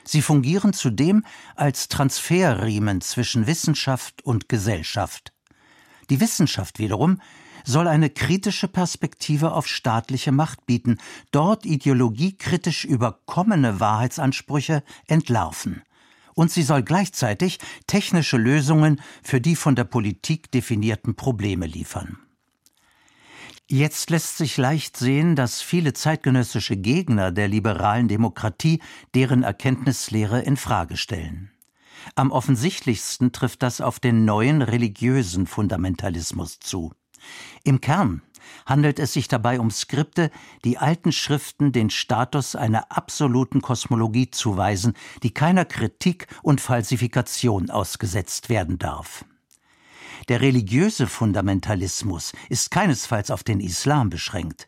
Sie 0.03 0.24
fungieren 0.24 0.74
zudem 0.74 1.24
als 1.56 1.89
Transferriemen 1.89 3.01
zwischen 3.01 3.46
Wissenschaft 3.46 4.24
und 4.24 4.50
Gesellschaft. 4.50 5.32
Die 6.10 6.20
Wissenschaft 6.22 6.79
wiederum 6.79 7.22
soll 7.67 7.88
eine 7.88 8.09
kritische 8.09 8.67
Perspektive 8.67 9.51
auf 9.51 9.67
staatliche 9.67 10.31
Macht 10.31 10.65
bieten, 10.65 10.97
dort 11.31 11.65
ideologiekritisch 11.65 12.86
überkommene 12.86 13.79
Wahrheitsansprüche 13.79 14.83
entlarven. 15.07 15.83
Und 16.33 16.51
sie 16.51 16.63
soll 16.63 16.83
gleichzeitig 16.83 17.59
technische 17.86 18.38
Lösungen 18.38 19.01
für 19.21 19.41
die 19.41 19.55
von 19.55 19.75
der 19.75 19.83
Politik 19.83 20.50
definierten 20.51 21.15
Probleme 21.15 21.65
liefern. 21.65 22.17
Jetzt 23.69 24.12
lässt 24.12 24.38
sich 24.38 24.55
leicht 24.55 24.95
sehen, 24.95 25.36
dass 25.36 25.62
viele 25.62 25.91
zeitgenössische 25.91 26.77
Gegner 26.77 27.33
der 27.33 27.50
liberalen 27.50 28.07
Demokratie 28.07 28.81
deren 29.13 29.43
Erkenntnislehre 29.43 30.41
in 30.41 30.55
Frage 30.55 30.95
stellen. 30.95 31.51
Am 32.15 32.31
offensichtlichsten 32.31 33.33
trifft 33.33 33.62
das 33.63 33.81
auf 33.81 34.00
den 34.00 34.24
neuen 34.24 34.62
religiösen 34.62 35.47
Fundamentalismus 35.47 36.59
zu. 36.59 36.93
Im 37.63 37.81
Kern 37.81 38.22
handelt 38.65 39.00
es 39.00 39.13
sich 39.13 39.27
dabei 39.27 39.60
um 39.60 39.72
Skripte, 39.72 40.31
die 40.63 40.77
alten 40.77 41.12
Schriften 41.12 41.72
den 41.72 41.89
Status 41.89 42.55
einer 42.55 42.91
absoluten 42.91 43.62
Kosmologie 43.62 44.29
zuweisen, 44.29 44.93
die 45.24 45.31
keiner 45.31 45.65
Kritik 45.65 46.27
und 46.43 46.62
Falsifikation 46.62 47.69
ausgesetzt 47.69 48.50
werden 48.50 48.77
darf. 48.77 49.25
Der 50.29 50.41
religiöse 50.41 51.07
Fundamentalismus 51.07 52.34
ist 52.50 52.72
keinesfalls 52.72 53.31
auf 53.31 53.43
den 53.43 53.60
Islam 53.60 54.10
beschränkt. 54.10 54.67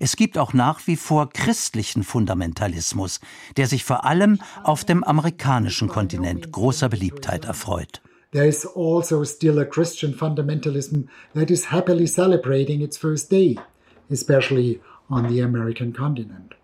Es 0.00 0.16
gibt 0.16 0.36
auch 0.36 0.52
nach 0.52 0.86
wie 0.88 0.96
vor 0.96 1.30
christlichen 1.30 2.02
Fundamentalismus, 2.02 3.20
der 3.56 3.68
sich 3.68 3.84
vor 3.84 4.04
allem 4.04 4.40
auf 4.64 4.84
dem 4.84 5.04
amerikanischen 5.04 5.88
Kontinent 5.88 6.50
großer 6.50 6.88
Beliebtheit 6.88 7.44
erfreut. 7.44 8.02
There 8.32 8.46
is 8.46 8.64
also 8.64 9.24
still 9.24 9.58
a 9.58 9.64
Christian 9.64 10.12
fundamentalism 10.12 11.08
that 11.34 11.50
is 11.50 11.66
happily 11.66 12.06
celebrating 12.06 12.82
its 12.82 12.96
first 12.96 13.30
day, 13.30 13.56
especially 14.10 14.80
on 15.08 15.28
the 15.28 15.40
American 15.40 15.92
continent. 15.92 16.54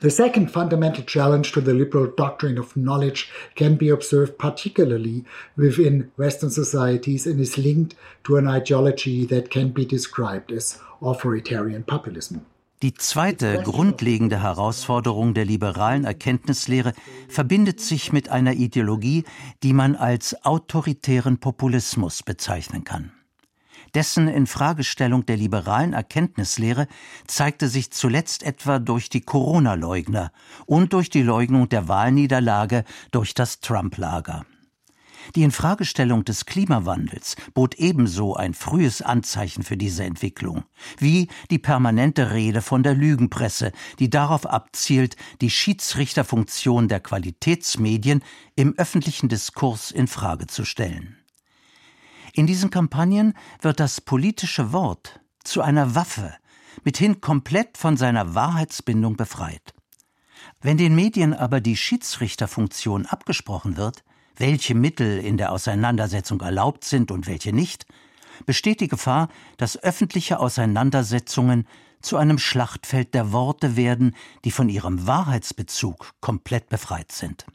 The 0.00 0.10
second 0.10 0.50
fundamental 0.50 1.04
challenge 1.04 1.52
to 1.52 1.60
the 1.60 1.74
liberal 1.74 2.06
doctrine 2.06 2.56
of 2.58 2.76
knowledge 2.76 3.30
can 3.54 3.76
be 3.76 3.90
observed 3.90 4.38
particularly 4.38 5.24
within 5.54 6.10
Western 6.16 6.50
societies 6.50 7.26
and 7.26 7.38
is 7.40 7.58
linked 7.58 7.94
to 8.24 8.36
an 8.36 8.48
ideology 8.48 9.26
that 9.26 9.50
can 9.50 9.70
be 9.70 9.84
described 9.84 10.50
as 10.50 10.80
authoritarian 11.02 11.82
populism. 11.82 12.46
Die 12.82 12.92
zweite 12.92 13.62
grundlegende 13.62 14.42
Herausforderung 14.42 15.32
der 15.32 15.46
liberalen 15.46 16.04
Erkenntnislehre 16.04 16.92
verbindet 17.26 17.80
sich 17.80 18.12
mit 18.12 18.28
einer 18.28 18.52
Ideologie, 18.52 19.24
die 19.62 19.72
man 19.72 19.96
als 19.96 20.44
autoritären 20.44 21.38
Populismus 21.38 22.22
bezeichnen 22.22 22.84
kann. 22.84 23.12
Dessen 23.94 24.28
Infragestellung 24.28 25.24
der 25.24 25.38
liberalen 25.38 25.94
Erkenntnislehre 25.94 26.86
zeigte 27.26 27.68
sich 27.68 27.92
zuletzt 27.92 28.42
etwa 28.42 28.78
durch 28.78 29.08
die 29.08 29.22
Corona-Leugner 29.22 30.30
und 30.66 30.92
durch 30.92 31.08
die 31.08 31.22
Leugnung 31.22 31.70
der 31.70 31.88
Wahlniederlage 31.88 32.84
durch 33.10 33.32
das 33.32 33.60
Trump-Lager. 33.60 34.44
Die 35.34 35.42
Infragestellung 35.42 36.24
des 36.24 36.46
Klimawandels 36.46 37.36
bot 37.54 37.74
ebenso 37.74 38.34
ein 38.34 38.54
frühes 38.54 39.02
Anzeichen 39.02 39.62
für 39.62 39.76
diese 39.76 40.04
Entwicklung, 40.04 40.64
wie 40.98 41.28
die 41.50 41.58
permanente 41.58 42.32
Rede 42.32 42.62
von 42.62 42.82
der 42.82 42.94
Lügenpresse, 42.94 43.72
die 43.98 44.10
darauf 44.10 44.46
abzielt, 44.46 45.16
die 45.40 45.50
Schiedsrichterfunktion 45.50 46.88
der 46.88 47.00
Qualitätsmedien 47.00 48.22
im 48.54 48.74
öffentlichen 48.76 49.28
Diskurs 49.28 49.90
in 49.90 50.06
Frage 50.06 50.46
zu 50.46 50.64
stellen. 50.64 51.16
In 52.32 52.46
diesen 52.46 52.70
Kampagnen 52.70 53.34
wird 53.62 53.80
das 53.80 54.00
politische 54.00 54.72
Wort 54.72 55.20
zu 55.42 55.62
einer 55.62 55.94
Waffe, 55.94 56.34
mithin 56.84 57.20
komplett 57.20 57.78
von 57.78 57.96
seiner 57.96 58.34
Wahrheitsbindung 58.34 59.16
befreit. 59.16 59.74
Wenn 60.60 60.76
den 60.76 60.94
Medien 60.94 61.34
aber 61.34 61.60
die 61.60 61.76
Schiedsrichterfunktion 61.76 63.06
abgesprochen 63.06 63.76
wird, 63.76 64.04
welche 64.36 64.74
Mittel 64.74 65.18
in 65.18 65.36
der 65.36 65.52
Auseinandersetzung 65.52 66.40
erlaubt 66.40 66.84
sind 66.84 67.10
und 67.10 67.26
welche 67.26 67.52
nicht, 67.52 67.86
besteht 68.44 68.80
die 68.80 68.88
Gefahr, 68.88 69.28
dass 69.56 69.82
öffentliche 69.82 70.38
Auseinandersetzungen 70.38 71.66
zu 72.02 72.16
einem 72.16 72.38
Schlachtfeld 72.38 73.14
der 73.14 73.32
Worte 73.32 73.76
werden, 73.76 74.14
die 74.44 74.50
von 74.50 74.68
ihrem 74.68 75.06
Wahrheitsbezug 75.06 76.12
komplett 76.20 76.68
befreit 76.68 77.10
sind. 77.12 77.46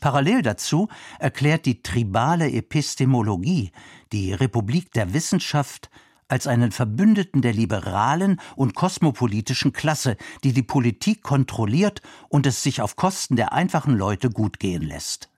Parallel 0.00 0.42
dazu 0.42 0.88
erklärt 1.18 1.66
die 1.66 1.82
tribale 1.82 2.50
Epistemologie 2.50 3.70
die 4.12 4.32
Republik 4.32 4.92
der 4.92 5.12
Wissenschaft 5.12 5.90
als 6.26 6.46
einen 6.46 6.72
Verbündeten 6.72 7.42
der 7.42 7.52
liberalen 7.52 8.40
und 8.56 8.74
kosmopolitischen 8.74 9.72
Klasse, 9.72 10.16
die 10.42 10.52
die 10.52 10.62
Politik 10.62 11.22
kontrolliert 11.22 12.00
und 12.28 12.46
es 12.46 12.62
sich 12.62 12.80
auf 12.80 12.96
Kosten 12.96 13.36
der 13.36 13.52
einfachen 13.52 13.96
Leute 13.96 14.30
gut 14.30 14.58
gehen 14.58 14.82
lässt. 14.82 15.28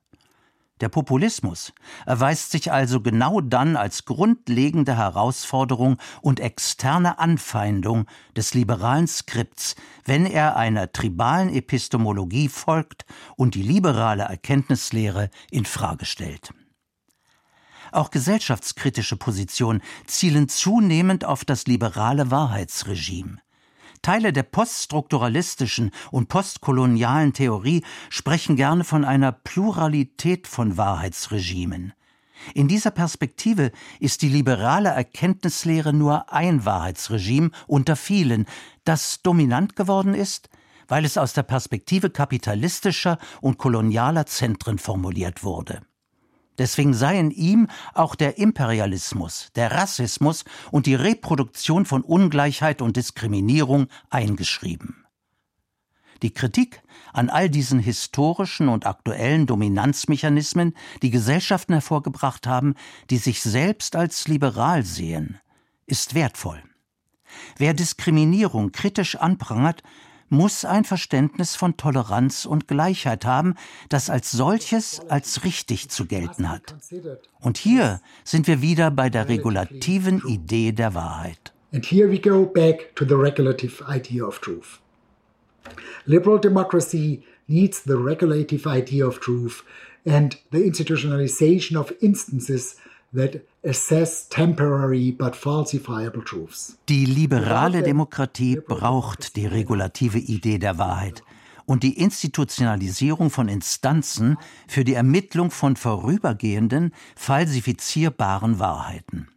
Der 0.82 0.90
Populismus 0.90 1.72
erweist 2.04 2.50
sich 2.50 2.70
also 2.70 3.00
genau 3.00 3.40
dann 3.40 3.76
als 3.76 4.04
grundlegende 4.04 4.96
Herausforderung 4.96 5.96
und 6.20 6.38
externe 6.38 7.18
Anfeindung 7.18 8.06
des 8.36 8.52
liberalen 8.52 9.06
Skripts, 9.06 9.74
wenn 10.04 10.26
er 10.26 10.56
einer 10.56 10.92
tribalen 10.92 11.48
Epistemologie 11.48 12.48
folgt 12.50 13.06
und 13.36 13.54
die 13.54 13.62
liberale 13.62 14.24
Erkenntnislehre 14.24 15.30
in 15.50 15.64
Frage 15.64 16.04
stellt. 16.04 16.52
Auch 17.90 18.10
gesellschaftskritische 18.10 19.16
Positionen 19.16 19.80
zielen 20.06 20.50
zunehmend 20.50 21.24
auf 21.24 21.46
das 21.46 21.66
liberale 21.66 22.30
Wahrheitsregime. 22.30 23.38
Teile 24.06 24.32
der 24.32 24.44
poststrukturalistischen 24.44 25.90
und 26.12 26.28
postkolonialen 26.28 27.32
Theorie 27.32 27.82
sprechen 28.08 28.54
gerne 28.54 28.84
von 28.84 29.04
einer 29.04 29.32
Pluralität 29.32 30.46
von 30.46 30.76
Wahrheitsregimen. 30.76 31.92
In 32.54 32.68
dieser 32.68 32.92
Perspektive 32.92 33.72
ist 33.98 34.22
die 34.22 34.28
liberale 34.28 34.90
Erkenntnislehre 34.90 35.92
nur 35.92 36.32
ein 36.32 36.64
Wahrheitsregime 36.64 37.50
unter 37.66 37.96
vielen, 37.96 38.46
das 38.84 39.22
dominant 39.22 39.74
geworden 39.74 40.14
ist, 40.14 40.50
weil 40.86 41.04
es 41.04 41.18
aus 41.18 41.32
der 41.32 41.42
Perspektive 41.42 42.08
kapitalistischer 42.08 43.18
und 43.40 43.58
kolonialer 43.58 44.26
Zentren 44.26 44.78
formuliert 44.78 45.42
wurde. 45.42 45.80
Deswegen 46.58 46.94
seien 46.94 47.30
ihm 47.30 47.68
auch 47.94 48.14
der 48.14 48.38
Imperialismus, 48.38 49.50
der 49.54 49.72
Rassismus 49.72 50.44
und 50.70 50.86
die 50.86 50.94
Reproduktion 50.94 51.84
von 51.84 52.02
Ungleichheit 52.02 52.82
und 52.82 52.96
Diskriminierung 52.96 53.88
eingeschrieben. 54.10 55.06
Die 56.22 56.32
Kritik 56.32 56.82
an 57.12 57.28
all 57.28 57.50
diesen 57.50 57.78
historischen 57.78 58.68
und 58.68 58.86
aktuellen 58.86 59.46
Dominanzmechanismen, 59.46 60.74
die 61.02 61.10
Gesellschaften 61.10 61.74
hervorgebracht 61.74 62.46
haben, 62.46 62.74
die 63.10 63.18
sich 63.18 63.42
selbst 63.42 63.96
als 63.96 64.26
liberal 64.26 64.82
sehen, 64.82 65.38
ist 65.86 66.14
wertvoll. 66.14 66.62
Wer 67.58 67.74
Diskriminierung 67.74 68.72
kritisch 68.72 69.16
anprangert, 69.16 69.82
muss 70.28 70.64
ein 70.64 70.84
Verständnis 70.84 71.56
von 71.56 71.76
Toleranz 71.76 72.46
und 72.46 72.68
Gleichheit 72.68 73.24
haben, 73.24 73.54
das 73.88 74.10
als 74.10 74.30
solches 74.30 75.00
als 75.08 75.44
richtig 75.44 75.88
zu 75.88 76.06
gelten 76.06 76.50
hat. 76.50 76.74
Und 77.40 77.58
hier 77.58 78.00
sind 78.24 78.46
wir 78.46 78.62
wieder 78.62 78.90
bei 78.90 79.10
der 79.10 79.28
regulativen 79.28 80.22
Idee 80.26 80.72
der 80.72 80.94
Wahrheit. 80.94 81.52
And 81.72 81.84
here 81.84 82.10
we 82.10 82.18
go 82.18 82.46
back 82.46 82.94
to 82.96 83.04
the 83.04 83.14
regulative 83.14 83.84
idea 83.88 84.24
of 84.24 84.40
truth. 84.40 84.80
Liberal 86.06 86.38
democracy 86.38 87.22
needs 87.48 87.82
the 87.84 87.96
regulative 87.96 88.66
idea 88.66 89.06
of 89.06 89.20
truth 89.20 89.64
and 90.06 90.38
the 90.52 90.64
institutionalization 90.64 91.76
of 91.76 91.92
instances 92.00 92.76
that 93.14 93.40
assess 93.64 94.28
temporary 94.28 95.12
but 95.12 95.34
falsifiable 95.34 96.24
truths. 96.24 96.78
Die 96.88 97.06
liberale 97.06 97.82
Demokratie 97.82 98.60
braucht 98.66 99.36
die 99.36 99.46
regulative 99.46 100.18
Idee 100.18 100.58
der 100.58 100.78
Wahrheit 100.78 101.22
und 101.66 101.82
die 101.82 101.98
Institutionalisierung 101.98 103.30
von 103.30 103.48
Instanzen 103.48 104.36
für 104.68 104.84
die 104.84 104.94
Ermittlung 104.94 105.50
von 105.50 105.76
vorübergehenden, 105.76 106.92
falsifizierbaren 107.16 108.58
Wahrheiten. 108.58 109.28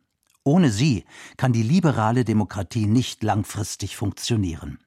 Ohne 0.43 0.69
sie 0.69 1.05
kann 1.37 1.53
die 1.53 1.63
liberale 1.63 2.23
Demokratie 2.23 2.85
nicht 2.85 3.23
langfristig 3.23 3.95
funktionieren. 3.95 4.79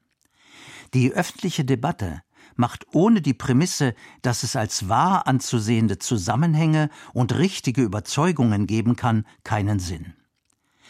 Die 0.93 1.11
öffentliche 1.11 1.65
Debatte 1.65 2.21
macht 2.55 2.85
ohne 2.93 3.21
die 3.21 3.33
Prämisse, 3.33 3.95
dass 4.21 4.43
es 4.43 4.55
als 4.55 4.89
wahr 4.89 5.27
anzusehende 5.27 5.99
Zusammenhänge 5.99 6.89
und 7.13 7.35
richtige 7.35 7.81
Überzeugungen 7.81 8.67
geben 8.67 8.95
kann, 8.95 9.25
keinen 9.43 9.79
Sinn. 9.79 10.13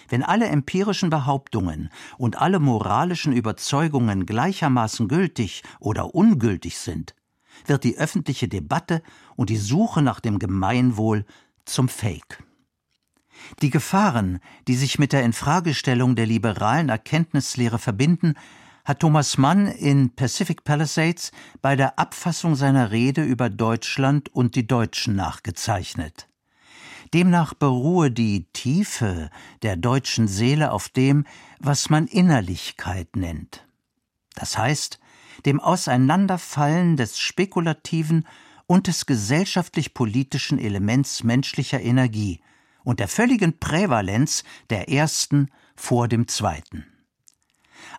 Wenn 0.10 0.24
alle 0.24 0.48
empirischen 0.48 1.10
Behauptungen 1.10 1.90
und 2.18 2.38
alle 2.38 2.60
moralischen 2.60 3.34
Überzeugungen 3.34 4.26
gleichermaßen 4.26 5.08
gültig 5.08 5.64
oder 5.80 6.14
ungültig 6.14 6.78
sind, 6.78 7.16
wird 7.66 7.84
die 7.84 7.98
öffentliche 7.98 8.48
Debatte 8.48 9.02
und 9.36 9.50
die 9.50 9.58
Suche 9.58 10.02
nach 10.02 10.20
dem 10.20 10.40
Gemeinwohl 10.40 11.26
zum 11.66 11.88
Fake. 11.88 12.44
Die 13.62 13.70
Gefahren, 13.70 14.40
die 14.68 14.76
sich 14.76 15.00
mit 15.00 15.14
der 15.14 15.24
Infragestellung 15.24 16.16
der 16.16 16.26
liberalen 16.26 16.90
Erkenntnislehre 16.90 17.80
verbinden, 17.80 18.36
hat 18.86 19.00
Thomas 19.00 19.38
Mann 19.38 19.68
in 19.68 20.10
Pacific 20.10 20.64
Palisades 20.64 21.32
bei 21.62 21.76
der 21.76 21.98
Abfassung 21.98 22.56
seiner 22.56 22.92
Rede 22.92 23.24
über 23.24 23.50
Deutschland 23.50 24.30
und 24.30 24.56
die 24.56 24.68
Deutschen 24.68 25.16
nachgezeichnet. 25.16 26.28
Demnach 27.14 27.54
beruhe 27.54 28.12
die 28.12 28.46
Tiefe 28.54 29.30
der 29.62 29.78
deutschen 29.78 30.28
Seele 30.28 30.72
auf 30.72 30.90
dem, 30.90 31.26
was 31.60 31.90
man 31.90 32.08
Innerlichkeit 32.08 33.16
nennt. 33.16 33.66
Das 34.36 34.58
heißt, 34.58 35.00
dem 35.46 35.60
Auseinanderfallen 35.60 36.98
des 36.98 37.20
spekulativen 37.20 38.28
und 38.66 38.88
des 38.88 39.06
gesellschaftlich-politischen 39.06 40.58
Elements 40.58 41.24
menschlicher 41.24 41.82
Energie 41.82 42.42
und 42.84 43.00
der 43.00 43.08
völligen 43.08 43.60
Prävalenz 43.60 44.44
der 44.70 44.90
ersten 44.90 45.50
vor 45.76 46.08
dem 46.08 46.28
zweiten 46.28 46.86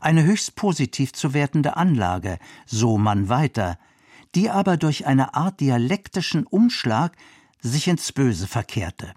eine 0.00 0.24
höchst 0.24 0.56
positiv 0.56 1.12
zu 1.12 1.34
wertende 1.34 1.76
Anlage, 1.76 2.38
so 2.66 2.98
man 2.98 3.28
weiter, 3.28 3.78
die 4.34 4.50
aber 4.50 4.76
durch 4.76 5.06
eine 5.06 5.34
Art 5.34 5.60
dialektischen 5.60 6.46
Umschlag 6.46 7.16
sich 7.60 7.88
ins 7.88 8.12
Böse 8.12 8.46
verkehrte. 8.46 9.14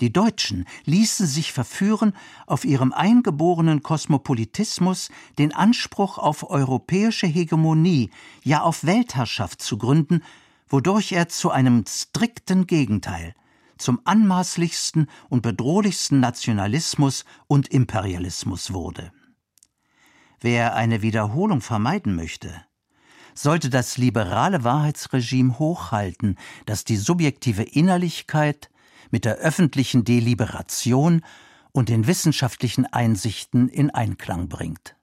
Die 0.00 0.12
Deutschen 0.12 0.64
ließen 0.84 1.26
sich 1.26 1.52
verführen, 1.52 2.12
auf 2.46 2.64
ihrem 2.64 2.92
eingeborenen 2.92 3.82
Kosmopolitismus 3.82 5.10
den 5.38 5.52
Anspruch 5.52 6.18
auf 6.18 6.48
europäische 6.48 7.26
Hegemonie, 7.26 8.10
ja 8.44 8.62
auf 8.62 8.84
Weltherrschaft 8.84 9.60
zu 9.60 9.76
gründen, 9.76 10.22
wodurch 10.68 11.12
er 11.12 11.28
zu 11.28 11.50
einem 11.50 11.84
strikten 11.88 12.66
Gegenteil, 12.68 13.34
zum 13.76 14.00
anmaßlichsten 14.04 15.08
und 15.28 15.42
bedrohlichsten 15.42 16.20
Nationalismus 16.20 17.24
und 17.48 17.68
Imperialismus 17.68 18.72
wurde. 18.72 19.10
Wer 20.40 20.74
eine 20.74 21.02
Wiederholung 21.02 21.60
vermeiden 21.60 22.14
möchte, 22.14 22.52
sollte 23.34 23.70
das 23.70 23.98
liberale 23.98 24.64
Wahrheitsregime 24.64 25.58
hochhalten, 25.58 26.36
das 26.66 26.84
die 26.84 26.96
subjektive 26.96 27.62
Innerlichkeit 27.62 28.70
mit 29.10 29.24
der 29.24 29.36
öffentlichen 29.36 30.04
Deliberation 30.04 31.22
und 31.72 31.88
den 31.88 32.06
wissenschaftlichen 32.06 32.86
Einsichten 32.86 33.68
in 33.68 33.90
Einklang 33.90 34.48
bringt. 34.48 34.96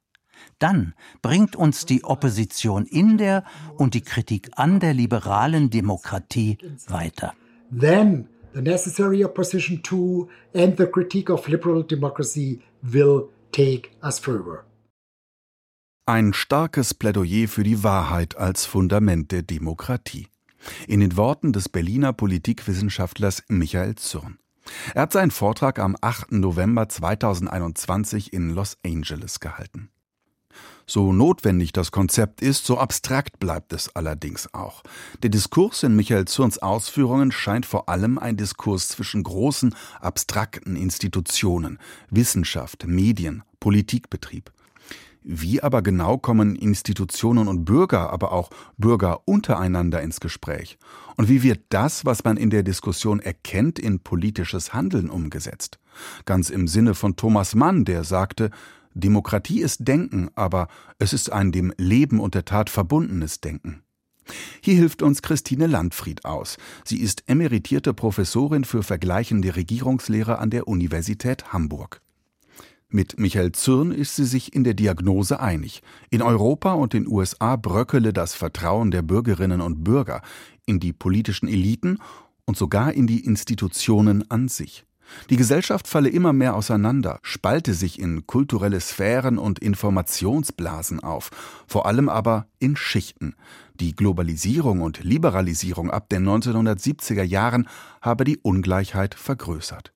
Dann 0.60 0.94
bringt 1.22 1.56
uns 1.56 1.86
die 1.86 2.04
Opposition 2.04 2.86
in 2.86 3.18
der 3.18 3.44
und 3.78 3.94
die 3.94 4.02
Kritik 4.02 4.52
an 4.56 4.80
der 4.80 4.94
liberalen 4.94 5.70
Demokratie 5.70 6.58
weiter. 6.88 7.34
Then 7.78 8.28
the 8.54 8.62
necessary 8.62 9.24
opposition 9.24 9.82
to 9.84 10.30
and 10.54 10.78
the 10.78 10.86
critique 10.86 11.32
of 11.32 11.48
liberal 11.48 11.84
democracy 11.84 12.62
will 12.82 13.30
take 13.52 13.90
us 14.02 14.20
further. 14.20 14.64
Ein 16.08 16.34
starkes 16.34 16.94
Plädoyer 16.94 17.48
für 17.48 17.64
die 17.64 17.84
Wahrheit 17.84 18.38
als 18.38 18.68
Fundament 18.68 19.32
der 19.32 19.42
Demokratie. 19.42 20.28
In 20.88 21.00
den 21.00 21.18
Worten 21.18 21.52
des 21.52 21.68
Berliner 21.68 22.14
Politikwissenschaftlers 22.14 23.42
Michael 23.48 23.96
Zürn. 23.96 24.38
Er 24.94 25.02
hat 25.02 25.14
seinen 25.14 25.32
Vortrag 25.32 25.80
am 25.80 25.98
8. 26.00 26.34
November 26.34 26.88
2021 26.88 28.34
in 28.34 28.52
Los 28.52 28.78
Angeles 28.86 29.40
gehalten. 29.40 29.90
So 30.86 31.12
notwendig 31.12 31.74
das 31.74 31.92
Konzept 31.92 32.40
ist, 32.40 32.68
so 32.68 32.78
abstrakt 32.78 33.40
bleibt 33.40 33.74
es 33.74 33.96
allerdings 33.96 34.54
auch. 34.54 34.84
Der 35.24 35.32
Diskurs 35.32 35.82
in 35.82 35.96
Michael 35.96 36.26
Zürns 36.26 36.60
Ausführungen 36.60 37.32
scheint 37.32 37.66
vor 37.66 37.90
allem 37.90 38.20
ein 38.20 38.38
Diskurs 38.38 38.90
zwischen 38.90 39.24
großen, 39.24 39.74
abstrakten 40.02 40.76
Institutionen, 40.76 41.80
Wissenschaft, 42.12 42.86
Medien, 42.86 43.42
Politikbetrieb. 43.60 44.52
Wie 45.28 45.64
aber 45.64 45.82
genau 45.82 46.20
kommen 46.20 46.56
Institutionen 46.56 47.48
und 47.48 47.66
Bürger, 47.66 48.12
aber 48.14 48.32
auch 48.32 48.52
Bürger 48.78 49.28
untereinander 49.28 50.04
ins 50.04 50.20
Gespräch? 50.20 50.78
Und 51.18 51.30
wie 51.30 51.42
wird 51.42 51.62
das, 51.70 52.06
was 52.06 52.24
man 52.24 52.38
in 52.38 52.52
der 52.52 52.62
Diskussion 52.62 53.20
erkennt, 53.20 53.80
in 53.80 54.02
politisches 54.02 54.76
Handeln 54.76 55.10
umgesetzt? 55.10 55.80
Ganz 56.26 56.52
im 56.52 56.68
Sinne 56.68 56.94
von 56.94 57.16
Thomas 57.16 57.56
Mann, 57.56 57.86
der 57.86 58.04
sagte, 58.04 58.52
Demokratie 58.94 59.62
ist 59.62 59.88
Denken, 59.88 60.30
aber 60.36 60.68
es 61.00 61.12
ist 61.12 61.32
ein 61.32 61.52
dem 61.52 61.74
Leben 61.78 62.20
und 62.20 62.36
der 62.36 62.46
Tat 62.46 62.70
verbundenes 62.70 63.42
Denken. 63.42 63.82
Hier 64.62 64.76
hilft 64.76 65.02
uns 65.02 65.24
Christine 65.24 65.66
Landfried 65.66 66.24
aus. 66.24 66.58
Sie 66.84 67.00
ist 67.00 67.24
emeritierte 67.28 67.96
Professorin 67.96 68.64
für 68.64 68.84
vergleichende 68.84 69.56
Regierungslehre 69.56 70.38
an 70.38 70.52
der 70.52 70.68
Universität 70.68 71.52
Hamburg. 71.52 72.02
Mit 72.96 73.20
Michael 73.20 73.52
Zürn 73.52 73.92
ist 73.92 74.16
sie 74.16 74.24
sich 74.24 74.56
in 74.56 74.64
der 74.64 74.74
Diagnose 74.74 75.42
einig. 75.42 75.84
In 76.12 76.22
Europa 76.22 76.72
und 76.72 76.94
den 76.94 77.10
USA 77.10 77.58
bröckele 77.58 78.14
das 78.14 78.36
Vertrauen 78.36 78.90
der 78.90 79.02
Bürgerinnen 79.02 79.60
und 79.60 79.84
Bürger 79.84 80.22
in 80.66 80.80
die 80.80 80.94
politischen 80.94 81.50
Eliten 81.50 81.98
und 82.46 82.56
sogar 82.56 82.94
in 82.94 83.06
die 83.06 83.26
Institutionen 83.26 84.32
an 84.32 84.48
sich. 84.48 84.86
Die 85.30 85.36
Gesellschaft 85.36 85.90
falle 85.90 86.08
immer 86.08 86.32
mehr 86.32 86.56
auseinander, 86.56 87.20
spalte 87.22 87.74
sich 87.74 88.00
in 88.00 88.28
kulturelle 88.28 88.80
Sphären 88.80 89.40
und 89.40 89.60
Informationsblasen 89.60 91.02
auf, 91.02 91.32
vor 91.68 91.88
allem 91.88 92.08
aber 92.08 92.48
in 92.60 92.78
Schichten. 92.78 93.36
Die 93.78 93.94
Globalisierung 93.94 94.80
und 94.80 95.04
Liberalisierung 95.04 95.92
ab 95.92 96.08
den 96.08 96.26
1970er 96.26 97.24
Jahren 97.24 97.68
habe 98.00 98.24
die 98.24 98.38
Ungleichheit 98.38 99.16
vergrößert. 99.16 99.95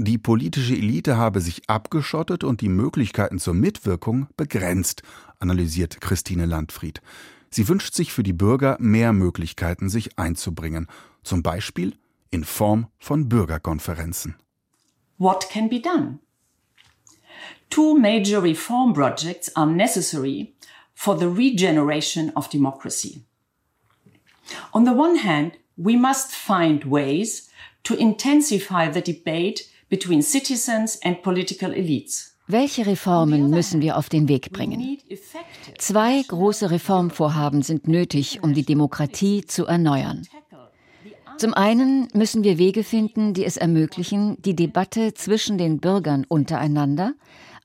Die 0.00 0.16
politische 0.16 0.74
Elite 0.74 1.16
habe 1.16 1.40
sich 1.40 1.68
abgeschottet 1.68 2.44
und 2.44 2.60
die 2.60 2.68
Möglichkeiten 2.68 3.40
zur 3.40 3.54
Mitwirkung 3.54 4.28
begrenzt, 4.36 5.02
analysiert 5.40 6.00
Christine 6.00 6.46
Landfried. 6.46 7.02
Sie 7.50 7.66
wünscht 7.66 7.94
sich 7.94 8.12
für 8.12 8.22
die 8.22 8.32
Bürger 8.32 8.76
mehr 8.78 9.12
Möglichkeiten, 9.12 9.88
sich 9.88 10.16
einzubringen, 10.16 10.86
zum 11.24 11.42
Beispiel 11.42 11.96
in 12.30 12.44
Form 12.44 12.86
von 13.00 13.28
Bürgerkonferenzen. 13.28 14.36
What 15.18 15.50
can 15.50 15.68
be 15.68 15.80
done? 15.80 16.20
Two 17.68 17.98
major 17.98 18.40
reform 18.40 18.92
projects 18.92 19.50
are 19.56 19.66
necessary 19.66 20.54
for 20.94 21.18
the 21.18 21.26
regeneration 21.26 22.30
of 22.36 22.48
democracy. 22.48 23.24
On 24.72 24.84
the 24.84 24.92
one 24.92 25.24
hand, 25.24 25.54
we 25.76 25.96
must 25.96 26.36
find 26.36 26.84
ways 26.88 27.50
to 27.82 27.96
intensify 27.96 28.88
the 28.88 29.02
debate 29.02 29.64
between 29.88 30.22
citizens 30.22 31.00
and 31.02 31.22
political 31.22 31.72
elites. 31.72 32.34
Welche 32.46 32.86
Reformen 32.86 33.50
müssen 33.50 33.82
wir 33.82 33.98
auf 33.98 34.08
den 34.08 34.26
Weg 34.28 34.52
bringen? 34.52 34.98
Zwei 35.76 36.22
große 36.22 36.70
Reformvorhaben 36.70 37.60
sind 37.60 37.88
nötig, 37.88 38.42
um 38.42 38.54
die 38.54 38.64
Demokratie 38.64 39.44
zu 39.44 39.66
erneuern. 39.66 40.26
Zum 41.36 41.52
einen 41.52 42.08
müssen 42.14 42.42
wir 42.44 42.56
Wege 42.56 42.84
finden, 42.84 43.34
die 43.34 43.44
es 43.44 43.58
ermöglichen, 43.58 44.40
die 44.42 44.56
Debatte 44.56 45.12
zwischen 45.12 45.58
den 45.58 45.78
Bürgern 45.78 46.24
untereinander 46.26 47.12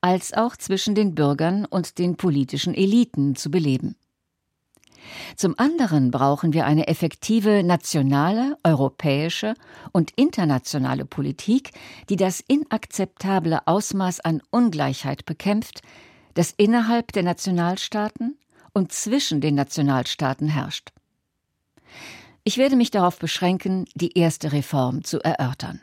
als 0.00 0.34
auch 0.34 0.54
zwischen 0.54 0.94
den 0.94 1.14
Bürgern 1.14 1.64
und 1.64 1.98
den 1.98 2.16
politischen 2.16 2.74
Eliten 2.74 3.36
zu 3.36 3.50
beleben. 3.50 3.96
Zum 5.36 5.58
anderen 5.58 6.10
brauchen 6.10 6.52
wir 6.52 6.66
eine 6.66 6.86
effektive 6.86 7.62
nationale, 7.62 8.56
europäische 8.62 9.54
und 9.92 10.12
internationale 10.16 11.04
Politik, 11.04 11.70
die 12.08 12.16
das 12.16 12.40
inakzeptable 12.40 13.66
Ausmaß 13.66 14.20
an 14.20 14.42
Ungleichheit 14.50 15.24
bekämpft, 15.24 15.82
das 16.34 16.52
innerhalb 16.56 17.12
der 17.12 17.22
Nationalstaaten 17.22 18.38
und 18.72 18.92
zwischen 18.92 19.40
den 19.40 19.54
Nationalstaaten 19.54 20.48
herrscht. 20.48 20.90
Ich 22.42 22.58
werde 22.58 22.76
mich 22.76 22.90
darauf 22.90 23.18
beschränken, 23.18 23.86
die 23.94 24.18
erste 24.18 24.52
Reform 24.52 25.04
zu 25.04 25.20
erörtern. 25.20 25.80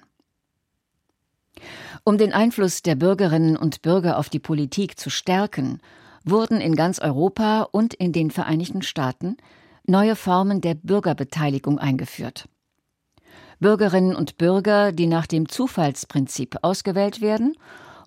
Um 2.03 2.17
den 2.17 2.34
Einfluss 2.34 2.81
der 2.81 2.95
Bürgerinnen 2.95 3.55
und 3.55 3.81
Bürger 3.81 4.17
auf 4.17 4.29
die 4.29 4.39
Politik 4.39 4.99
zu 4.99 5.10
stärken 5.10 5.79
wurden 6.23 6.62
in 6.62 6.75
ganz 6.75 6.99
Europa 6.99 7.63
und 7.71 7.93
in 7.93 8.12
den 8.12 8.31
Vereinigten 8.31 8.81
Staaten 8.81 9.38
neue 9.86 10.15
Formen 10.15 10.62
der 10.62 10.75
Bürgerbeteiligung 10.75 11.79
eingeführt. 11.79 12.47
Bürgerinnen 13.60 14.15
und 14.15 14.38
Bürger, 14.38 14.91
die 14.91 15.07
nach 15.07 15.27
dem 15.27 15.47
Zufallsprinzip 15.47 16.57
ausgewählt 16.63 17.21
werden 17.21 17.55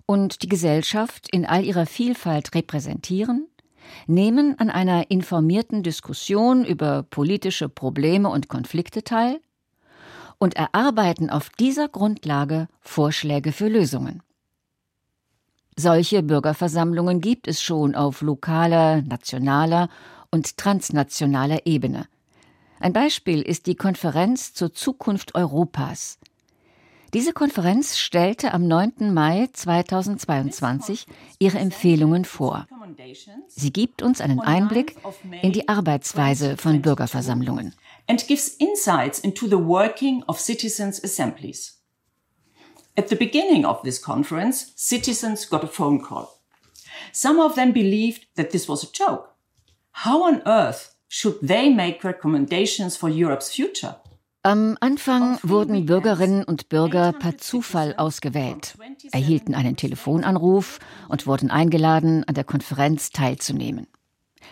und 0.05 0.41
die 0.41 0.49
Gesellschaft 0.49 1.29
in 1.31 1.45
all 1.45 1.63
ihrer 1.63 1.85
Vielfalt 1.85 2.53
repräsentieren, 2.53 3.47
nehmen 4.07 4.59
an 4.59 4.69
einer 4.69 5.09
informierten 5.11 5.83
Diskussion 5.83 6.65
über 6.65 7.03
politische 7.03 7.69
Probleme 7.69 8.29
und 8.29 8.49
Konflikte 8.49 9.03
teil 9.03 9.39
und 10.37 10.55
erarbeiten 10.55 11.29
auf 11.29 11.49
dieser 11.49 11.87
Grundlage 11.87 12.67
Vorschläge 12.81 13.51
für 13.51 13.67
Lösungen. 13.67 14.21
Solche 15.77 16.23
Bürgerversammlungen 16.23 17.19
gibt 17.19 17.47
es 17.47 17.61
schon 17.61 17.95
auf 17.95 18.21
lokaler, 18.21 19.01
nationaler 19.01 19.89
und 20.31 20.57
transnationaler 20.57 21.65
Ebene. 21.65 22.07
Ein 22.79 22.93
Beispiel 22.93 23.41
ist 23.41 23.67
die 23.67 23.75
Konferenz 23.75 24.53
zur 24.53 24.73
Zukunft 24.73 25.35
Europas. 25.35 26.17
Diese 27.13 27.33
Konferenz 27.33 27.97
stellte 27.97 28.53
am 28.53 28.67
9. 28.67 29.13
Mai 29.13 29.47
2022 29.51 31.07
ihre 31.39 31.59
Empfehlungen 31.59 32.25
vor. 32.25 32.67
Sie 33.47 33.71
gibt 33.71 34.01
uns 34.01 34.21
einen 34.21 34.41
Einblick 34.41 34.97
in 35.41 35.51
die 35.51 35.69
Arbeitsweise 35.69 36.57
von 36.57 36.81
Bürgerversammlungen. 36.81 37.73
And 38.07 38.27
gives 38.27 38.49
insights 38.49 39.19
into 39.19 39.47
the 39.47 39.57
working 39.57 40.23
of 40.27 40.39
citizens' 40.39 41.03
assemblies. 41.03 41.81
At 42.97 43.09
the 43.09 43.15
beginning 43.17 43.65
of 43.65 43.81
this 43.83 44.01
conference, 44.01 44.71
citizens 44.75 45.49
got 45.49 45.63
a 45.63 45.67
phone 45.67 46.01
call. 46.01 46.39
Some 47.11 47.41
of 47.41 47.55
them 47.55 47.73
believed 47.73 48.25
that 48.35 48.51
this 48.51 48.69
was 48.69 48.83
a 48.83 48.91
joke. 48.91 49.35
How 49.91 50.23
on 50.23 50.41
earth 50.45 50.95
should 51.09 51.39
they 51.41 51.69
make 51.69 52.03
recommendations 52.03 52.95
for 52.95 53.09
Europe's 53.09 53.49
future? 53.49 53.95
Am 54.43 54.77
Anfang 54.79 55.39
wurden 55.41 55.85
Bürgerinnen 55.87 56.43
und 56.43 56.69
Bürger 56.69 57.13
per 57.13 57.37
Zufall 57.37 57.95
ausgewählt, 57.97 58.75
erhielten 59.11 59.55
einen 59.55 59.75
Telefonanruf 59.75 60.79
und 61.09 61.25
wurden 61.25 61.49
eingeladen, 61.49 62.23
an 62.27 62.35
der 62.35 62.43
Konferenz 62.43 63.09
teilzunehmen. 63.09 63.87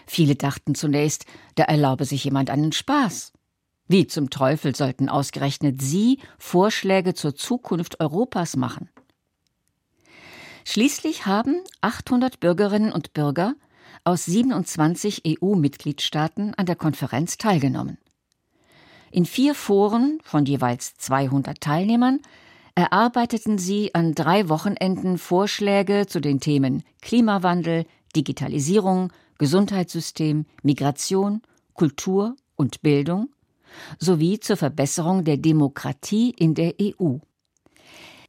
Viele 0.07 0.35
dachten 0.35 0.73
zunächst, 0.73 1.25
da 1.55 1.63
erlaube 1.65 2.05
sich 2.05 2.23
jemand 2.23 2.49
einen 2.49 2.71
Spaß. 2.71 3.33
Wie 3.93 4.07
zum 4.07 4.31
Teufel 4.31 4.75
sollten 4.75 5.07
ausgerechnet 5.07 5.79
Sie 5.79 6.17
Vorschläge 6.39 7.13
zur 7.13 7.35
Zukunft 7.35 7.99
Europas 7.99 8.55
machen? 8.55 8.89
Schließlich 10.65 11.27
haben 11.27 11.61
800 11.81 12.39
Bürgerinnen 12.39 12.91
und 12.91 13.13
Bürger 13.13 13.53
aus 14.03 14.25
27 14.25 15.21
EU-Mitgliedstaaten 15.27 16.55
an 16.55 16.65
der 16.65 16.75
Konferenz 16.75 17.37
teilgenommen. 17.37 17.99
In 19.11 19.25
vier 19.27 19.53
Foren 19.53 20.17
von 20.23 20.43
jeweils 20.45 20.95
200 20.95 21.61
Teilnehmern 21.61 22.19
erarbeiteten 22.73 23.59
sie 23.59 23.93
an 23.93 24.15
drei 24.15 24.49
Wochenenden 24.49 25.19
Vorschläge 25.19 26.07
zu 26.07 26.19
den 26.19 26.39
Themen 26.39 26.81
Klimawandel, 27.03 27.85
Digitalisierung, 28.15 29.13
Gesundheitssystem, 29.37 30.47
Migration, 30.63 31.43
Kultur 31.75 32.35
und 32.55 32.81
Bildung 32.81 33.29
sowie 33.99 34.39
zur 34.39 34.57
Verbesserung 34.57 35.23
der 35.23 35.37
Demokratie 35.37 36.31
in 36.31 36.53
der 36.53 36.73
EU. 36.81 37.17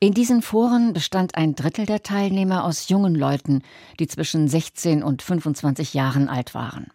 In 0.01 0.13
diesen 0.13 0.43
Foren 0.43 0.93
bestand 0.93 1.35
ein 1.35 1.55
Drittel 1.55 1.87
der 1.87 2.03
Teilnehmer 2.03 2.65
aus 2.65 2.89
jungen 2.89 3.15
Leuten, 3.15 3.63
die 3.99 4.07
zwischen 4.07 4.49
16 4.49 5.03
und 5.03 5.23
25 5.23 5.95
Jahren 5.95 6.29
alt 6.29 6.55
waren. 6.55 6.89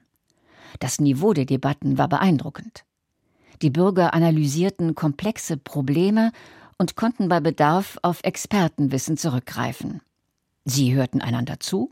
Das 0.79 0.99
Niveau 0.99 1.33
der 1.33 1.45
Debatten 1.45 1.97
war 1.97 2.07
beeindruckend. 2.07 2.83
Die 3.61 3.69
Bürger 3.69 4.13
analysierten 4.13 4.95
komplexe 4.95 5.57
Probleme 5.57 6.31
und 6.77 6.95
konnten 6.95 7.27
bei 7.29 7.39
Bedarf 7.39 7.97
auf 8.03 8.19
Expertenwissen 8.23 9.17
zurückgreifen. 9.17 10.01
Sie 10.65 10.93
hörten 10.93 11.21
einander 11.21 11.59
zu, 11.59 11.91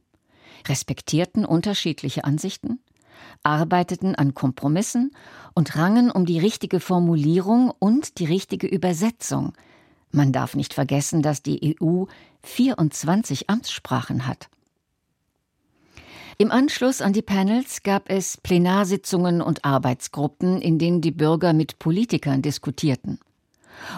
respektierten 0.67 1.45
unterschiedliche 1.45 2.23
Ansichten 2.23 2.79
arbeiteten 3.43 4.15
an 4.15 4.34
Kompromissen 4.34 5.12
und 5.53 5.75
rangen 5.75 6.12
um 6.12 6.25
die 6.25 6.39
richtige 6.39 6.80
Formulierung 6.80 7.71
und 7.80 8.19
die 8.19 8.25
richtige 8.25 8.67
Übersetzung. 8.67 9.53
Man 10.12 10.32
darf 10.32 10.56
nicht 10.56 10.73
vergessen, 10.73 11.21
dass 11.21 11.43
die 11.43 11.77
EU 11.82 12.06
24 12.43 13.49
Amtssprachen 13.49 14.27
hat. 14.27 14.49
Im 16.39 16.51
Anschluss 16.51 17.01
an 17.01 17.13
die 17.13 17.23
Panels 17.23 17.82
gab 17.82 18.10
es 18.12 18.38
Plenarsitzungen 18.38 19.41
und 19.41 19.65
Arbeitsgruppen, 19.65 20.62
in 20.62 20.77
denen 20.77 21.01
die 21.01 21.12
Bürger 21.12 21.51
mit 21.51 21.80
Politikern 21.80 22.43
diskutierten. 22.43 23.19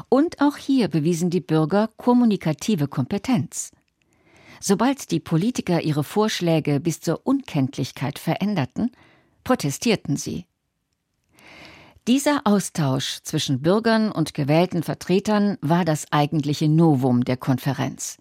Und 0.07 0.39
auch 0.39 0.55
hier 0.55 0.87
bewiesen 0.87 1.29
die 1.29 1.41
Bürger 1.41 1.89
kommunikative 1.97 2.87
Kompetenz. 2.87 3.71
Sobald 4.61 5.11
die 5.11 5.19
Politiker 5.19 5.81
ihre 5.81 6.03
Vorschläge 6.03 6.79
bis 6.79 7.01
zur 7.01 7.25
Unkenntlichkeit 7.25 8.19
veränderten, 8.19 8.91
protestierten 9.49 10.15
sie. 10.15 10.45
Dieser 12.07 12.41
Austausch 12.43 13.17
zwischen 13.23 13.63
Bürgern 13.63 14.11
und 14.11 14.35
gewählten 14.35 14.83
Vertretern 14.83 15.57
war 15.61 15.85
das 15.85 16.05
eigentliche 16.11 16.69
Novum 16.69 17.25
der 17.25 17.35
Konferenz. 17.35 18.19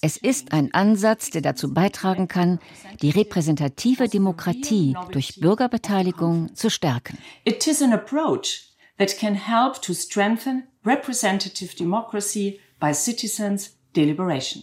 Es 0.00 0.16
ist 0.16 0.52
ein 0.52 0.72
Ansatz, 0.72 1.30
der 1.30 1.42
dazu 1.42 1.74
beitragen 1.74 2.28
kann, 2.28 2.60
die 3.02 3.10
repräsentative 3.10 4.08
Demokratie 4.08 4.94
durch 5.10 5.40
Bürgerbeteiligung 5.40 6.54
zu 6.54 6.70
stärken. 6.70 7.18
It 7.44 7.66
is 7.66 7.82
an 7.82 7.92
approach 7.92 8.68
that 8.96 9.18
can 9.18 9.34
help 9.34 9.82
to 9.82 9.92
strengthen 9.92 10.68
representative 10.86 11.74
democracy 11.74 12.60
by 12.78 12.94
citizens' 12.94 13.76
deliberation. 13.96 14.62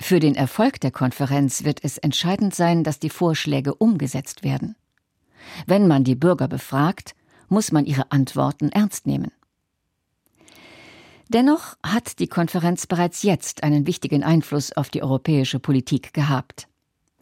Für 0.00 0.20
den 0.20 0.34
Erfolg 0.34 0.80
der 0.80 0.90
Konferenz 0.90 1.64
wird 1.64 1.80
es 1.82 1.98
entscheidend 1.98 2.54
sein, 2.54 2.84
dass 2.84 2.98
die 2.98 3.10
Vorschläge 3.10 3.74
umgesetzt 3.74 4.44
werden. 4.44 4.76
Wenn 5.66 5.86
man 5.86 6.04
die 6.04 6.14
Bürger 6.14 6.48
befragt, 6.48 7.14
muss 7.48 7.72
man 7.72 7.86
ihre 7.86 8.10
Antworten 8.10 8.68
ernst 8.70 9.06
nehmen. 9.06 9.30
Dennoch 11.28 11.76
hat 11.82 12.18
die 12.20 12.28
Konferenz 12.28 12.86
bereits 12.86 13.22
jetzt 13.22 13.64
einen 13.64 13.86
wichtigen 13.86 14.22
Einfluss 14.22 14.72
auf 14.72 14.90
die 14.90 15.02
europäische 15.02 15.58
Politik 15.58 16.12
gehabt. 16.12 16.68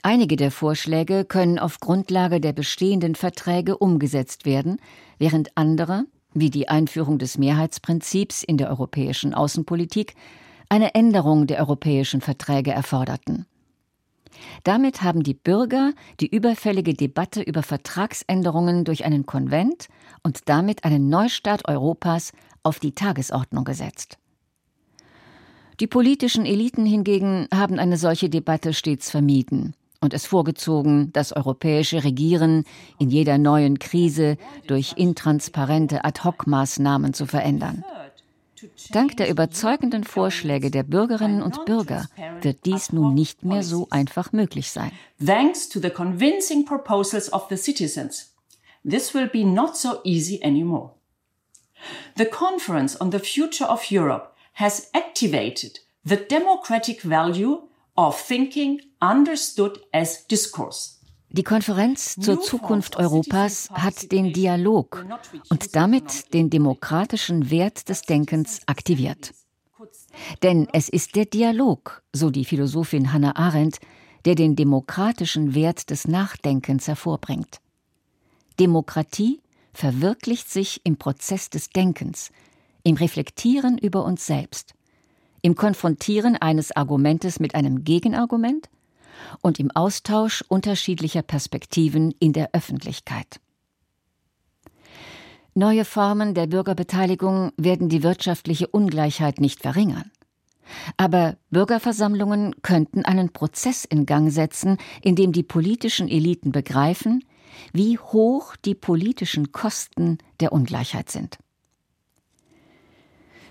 Einige 0.03 0.37
der 0.37 0.51
Vorschläge 0.51 1.25
können 1.25 1.59
auf 1.59 1.81
Grundlage 1.81 2.39
der 2.39 2.53
bestehenden 2.53 3.15
Verträge 3.15 3.79
umgesetzt 3.79 4.45
werden, 4.45 4.79
während 5.19 5.57
andere, 5.57 6.05
wie 6.35 6.51
die 6.51 6.69
Einführung 6.69 7.19
des 7.19 7.39
Mehrheitsprinzips 7.39 8.43
in 8.43 8.59
der 8.59 8.69
europäischen 8.69 9.33
Außenpolitik, 9.33 10.15
eine 10.69 10.95
Änderung 10.95 11.47
der 11.47 11.59
europäischen 11.61 12.21
Verträge 12.21 12.73
erforderten. 12.73 13.47
Damit 14.65 15.03
haben 15.03 15.23
die 15.23 15.35
Bürger 15.35 15.93
die 16.21 16.27
überfällige 16.27 16.95
Debatte 16.95 17.43
über 17.43 17.63
Vertragsänderungen 17.63 18.85
durch 18.85 19.05
einen 19.05 19.27
Konvent 19.27 19.89
und 20.23 20.49
damit 20.49 20.85
einen 20.85 21.09
Neustart 21.09 21.69
Europas 21.69 22.33
auf 22.63 22.79
die 22.79 22.93
Tagesordnung 22.93 23.65
gesetzt. 23.65 24.19
Die 25.81 25.87
politischen 25.87 26.47
Eliten 26.47 26.87
hingegen 26.87 27.49
haben 27.53 27.79
eine 27.79 27.97
solche 27.97 28.29
Debatte 28.29 28.73
stets 28.73 29.11
vermieden 29.11 29.75
und 30.01 30.15
es 30.15 30.27
vorgezogen, 30.27 31.13
das 31.13 31.33
europäische 31.33 32.05
Regieren 32.05 32.65
in 32.99 33.11
jeder 33.11 33.39
neuen 33.39 33.79
Krise 33.79 34.37
durch 34.67 34.95
intransparente 34.97 36.05
Ad-hoc-Maßnahmen 36.05 37.15
zu 37.15 37.27
verändern. 37.27 37.85
Dank 38.91 39.17
der 39.17 39.29
überzeugenden 39.31 40.05
Vorschläge 40.05 40.71
der 40.71 40.83
Bürgerinnen 40.83 41.43
und 41.43 41.65
Bürger 41.65 42.07
wird 42.43 42.65
dies 42.65 42.93
nun 42.93 43.15
nicht 43.15 43.45
mehr 43.45 43.63
so 43.63 43.89
einfach 43.91 44.33
möglich 44.33 44.71
sein. 44.71 44.93
Thanks 45.25 45.69
to 45.69 45.81
the 45.81 45.91
convincing 45.91 46.65
proposals 46.65 47.33
of 47.33 47.47
the 47.51 47.57
citizens, 47.57 48.35
this 48.89 49.15
will 49.15 49.29
be 49.29 49.45
not 49.45 49.77
so 49.77 50.01
easy 50.05 50.41
anymore. 50.43 50.91
The 52.17 52.27
Conference 52.27 53.01
on 53.01 53.11
the 53.11 53.19
Future 53.19 53.69
of 53.69 53.91
Europe 53.91 54.33
has 54.55 54.91
activated 54.93 55.81
the 56.07 56.17
democratic 56.17 57.03
value 57.03 57.69
of 57.97 58.21
thinking 58.21 58.81
understood 59.01 59.81
as 59.93 60.25
discourse. 60.27 60.94
Die 61.37 61.43
Konferenz 61.43 62.15
zur 62.15 62.41
Zukunft 62.41 62.95
Europas 62.95 63.69
hat 63.73 64.13
den 64.13 64.33
Dialog 64.33 65.05
und 65.51 65.75
damit 65.75 66.33
den 66.33 66.49
demokratischen 66.49 67.51
Wert 67.51 67.89
des 67.89 68.03
Denkens 68.03 68.61
aktiviert. 68.67 69.35
Denn 70.45 70.69
es 70.73 70.89
ist 70.89 71.17
der 71.17 71.25
Dialog, 71.25 72.05
so 72.13 72.31
die 72.31 72.45
Philosophin 72.45 73.13
Hannah 73.13 73.35
Arendt, 73.35 73.81
der 74.25 74.37
den 74.37 74.55
demokratischen 74.55 75.57
Wert 75.57 75.91
des 75.91 76.07
Nachdenkens 76.07 76.87
hervorbringt. 76.87 77.59
Demokratie 78.61 79.41
verwirklicht 79.73 80.49
sich 80.49 80.83
im 80.85 80.99
Prozess 80.99 81.51
des 81.51 81.69
Denkens, 81.71 82.31
im 82.85 82.95
Reflektieren 82.95 83.77
über 83.77 84.05
uns 84.05 84.25
selbst, 84.25 84.75
im 85.43 85.57
Konfrontieren 85.57 86.37
eines 86.37 86.71
Argumentes 86.77 87.41
mit 87.41 87.57
einem 87.57 87.83
Gegenargument 87.83 88.69
und 89.41 89.61
im 89.61 89.71
Austausch 89.71 90.43
unterschiedlicher 90.49 91.23
Perspektiven 91.23 92.15
in 92.19 92.33
der 92.33 92.51
Öffentlichkeit. 92.53 93.41
Neue 95.55 95.85
Formen 95.85 96.35
der 96.35 96.49
Bürgerbeteiligung 96.49 97.53
werden 97.57 97.89
die 97.89 98.03
wirtschaftliche 98.03 98.67
Ungleichheit 98.67 99.41
nicht 99.41 99.63
verringern. 99.63 100.11
Aber 100.97 101.37
Bürgerversammlungen 101.51 102.63
könnten 102.63 103.05
einen 103.05 103.33
Prozess 103.33 103.85
in 103.85 104.07
Gang 104.07 104.33
setzen, 104.33 104.79
in 105.03 105.15
dem 105.15 105.33
die 105.33 105.43
politischen 105.43 106.09
Eliten 106.09 106.53
begreifen, 106.53 107.25
wie 107.73 107.99
hoch 107.99 108.57
die 108.57 108.75
politischen 108.75 109.53
Kosten 109.53 110.19
der 110.41 110.53
Ungleichheit 110.53 111.11
sind. 111.11 111.39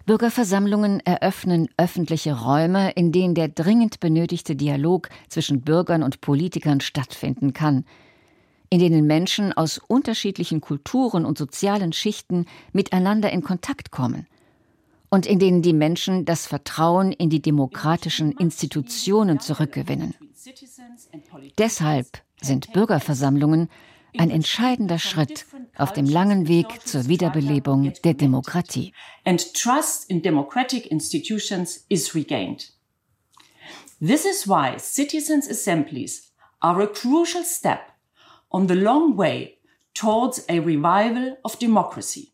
Bürgerversammlungen 0.05 0.99
eröffnen 1.05 1.69
öffentliche 1.77 2.41
Räume, 2.41 2.91
in 2.91 3.13
denen 3.13 3.35
der 3.35 3.47
dringend 3.47 4.01
benötigte 4.01 4.55
Dialog 4.55 5.07
zwischen 5.29 5.61
Bürgern 5.61 6.03
und 6.03 6.19
Politikern 6.19 6.81
stattfinden 6.81 7.53
kann, 7.53 7.85
in 8.69 8.79
denen 8.79 9.07
Menschen 9.07 9.53
aus 9.53 9.77
unterschiedlichen 9.77 10.59
Kulturen 10.59 11.25
und 11.25 11.37
sozialen 11.37 11.93
Schichten 11.93 12.47
miteinander 12.73 13.31
in 13.31 13.43
Kontakt 13.43 13.91
kommen 13.91 14.27
und 15.09 15.25
in 15.25 15.39
denen 15.39 15.61
die 15.61 15.73
Menschen 15.73 16.25
das 16.25 16.47
Vertrauen 16.47 17.13
in 17.13 17.29
die 17.29 17.41
demokratischen 17.41 18.33
Institutionen 18.33 19.39
zurückgewinnen. 19.39 20.15
Deshalb 21.57 22.07
sind 22.41 22.73
Bürgerversammlungen 22.73 23.69
ein 24.17 24.29
entscheidender 24.29 24.99
Schritt 24.99 25.45
auf 25.77 25.93
dem 25.93 26.05
langen 26.05 26.47
Weg 26.47 26.85
zur 26.85 27.07
Wiederbelebung 27.07 27.93
der 28.03 28.13
Demokratie. 28.13 28.93
And 29.25 29.53
trust 29.53 30.09
in 30.09 30.21
democratic 30.21 30.87
institutions 30.87 31.85
is 31.89 32.13
regained. 32.13 32.73
This 33.99 34.25
is 34.25 34.47
why 34.47 34.77
citizens' 34.77 35.49
assemblies 35.49 36.31
are 36.59 36.81
a 36.81 36.87
crucial 36.87 37.43
step 37.43 37.93
on 38.49 38.67
the 38.67 38.75
long 38.75 39.17
way 39.17 39.57
towards 39.93 40.43
a 40.49 40.59
revival 40.59 41.37
of 41.43 41.57
democracy. 41.59 42.32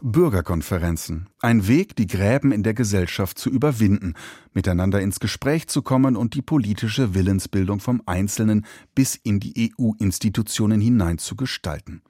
Bürgerkonferenzen. 0.00 1.28
Ein 1.40 1.66
Weg, 1.66 1.96
die 1.96 2.06
Gräben 2.06 2.52
in 2.52 2.62
der 2.62 2.72
Gesellschaft 2.72 3.36
zu 3.36 3.50
überwinden, 3.50 4.14
miteinander 4.54 5.00
ins 5.00 5.18
Gespräch 5.18 5.66
zu 5.66 5.82
kommen 5.82 6.16
und 6.16 6.34
die 6.34 6.42
politische 6.42 7.14
Willensbildung 7.14 7.80
vom 7.80 8.02
Einzelnen 8.06 8.64
bis 8.94 9.16
in 9.16 9.40
die 9.40 9.72
EU-Institutionen 9.76 10.80
hinein 10.80 11.18
zu 11.18 11.34
gestalten. 11.34 12.02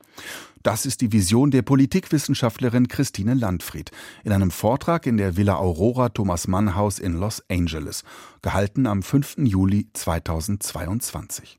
Das 0.62 0.84
ist 0.84 1.00
die 1.00 1.12
Vision 1.12 1.50
der 1.50 1.62
Politikwissenschaftlerin 1.62 2.88
Christine 2.88 3.32
Landfried 3.32 3.90
in 4.22 4.32
einem 4.32 4.50
Vortrag 4.50 5.06
in 5.06 5.16
der 5.16 5.38
Villa 5.38 5.56
Aurora 5.56 6.10
Thomas 6.10 6.46
Mann 6.46 6.74
Haus 6.74 6.98
in 6.98 7.14
Los 7.14 7.42
Angeles, 7.48 8.04
gehalten 8.42 8.86
am 8.86 9.02
5. 9.02 9.36
Juli 9.38 9.88
2022. 9.94 11.58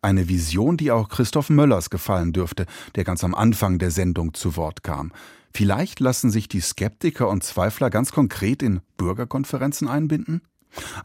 Eine 0.00 0.28
Vision, 0.28 0.76
die 0.76 0.90
auch 0.90 1.08
Christoph 1.08 1.50
Möllers 1.50 1.90
gefallen 1.90 2.32
dürfte, 2.32 2.66
der 2.94 3.04
ganz 3.04 3.24
am 3.24 3.34
Anfang 3.34 3.78
der 3.78 3.90
Sendung 3.90 4.34
zu 4.34 4.56
Wort 4.56 4.82
kam. 4.82 5.12
Vielleicht 5.54 6.00
lassen 6.00 6.30
sich 6.30 6.48
die 6.48 6.60
Skeptiker 6.60 7.28
und 7.28 7.44
Zweifler 7.44 7.90
ganz 7.90 8.12
konkret 8.12 8.62
in 8.62 8.80
Bürgerkonferenzen 8.96 9.88
einbinden? 9.88 10.42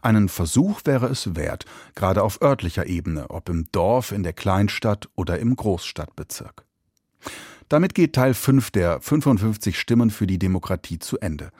Einen 0.00 0.28
Versuch 0.28 0.80
wäre 0.84 1.08
es 1.08 1.36
wert, 1.36 1.66
gerade 1.94 2.22
auf 2.22 2.40
örtlicher 2.40 2.86
Ebene, 2.86 3.28
ob 3.28 3.48
im 3.50 3.66
Dorf, 3.72 4.12
in 4.12 4.22
der 4.22 4.32
Kleinstadt 4.32 5.08
oder 5.14 5.38
im 5.38 5.54
Großstadtbezirk. 5.56 6.64
Damit 7.68 7.94
geht 7.94 8.14
Teil 8.14 8.32
5 8.32 8.70
der 8.70 9.00
55 9.00 9.78
Stimmen 9.78 10.10
für 10.10 10.26
die 10.26 10.38
Demokratie 10.38 10.98
zu 10.98 11.18
Ende. 11.18 11.50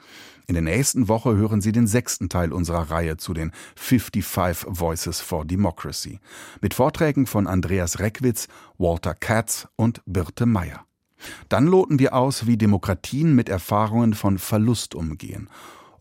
In 0.49 0.55
der 0.55 0.63
nächsten 0.63 1.07
Woche 1.07 1.35
hören 1.35 1.61
Sie 1.61 1.71
den 1.71 1.85
sechsten 1.85 2.27
Teil 2.27 2.51
unserer 2.51 2.89
Reihe 2.89 3.17
zu 3.17 3.35
den 3.35 3.51
55 3.75 4.65
Voices 4.67 5.21
for 5.21 5.45
Democracy 5.45 6.19
mit 6.59 6.73
Vorträgen 6.73 7.27
von 7.27 7.45
Andreas 7.45 7.99
Reckwitz, 7.99 8.47
Walter 8.79 9.13
Katz 9.13 9.67
und 9.75 10.01
Birte 10.07 10.47
Meyer. 10.47 10.85
Dann 11.49 11.67
loten 11.67 11.99
wir 11.99 12.15
aus, 12.15 12.47
wie 12.47 12.57
Demokratien 12.57 13.35
mit 13.35 13.47
Erfahrungen 13.47 14.15
von 14.15 14.39
Verlust 14.39 14.95
umgehen. 14.95 15.51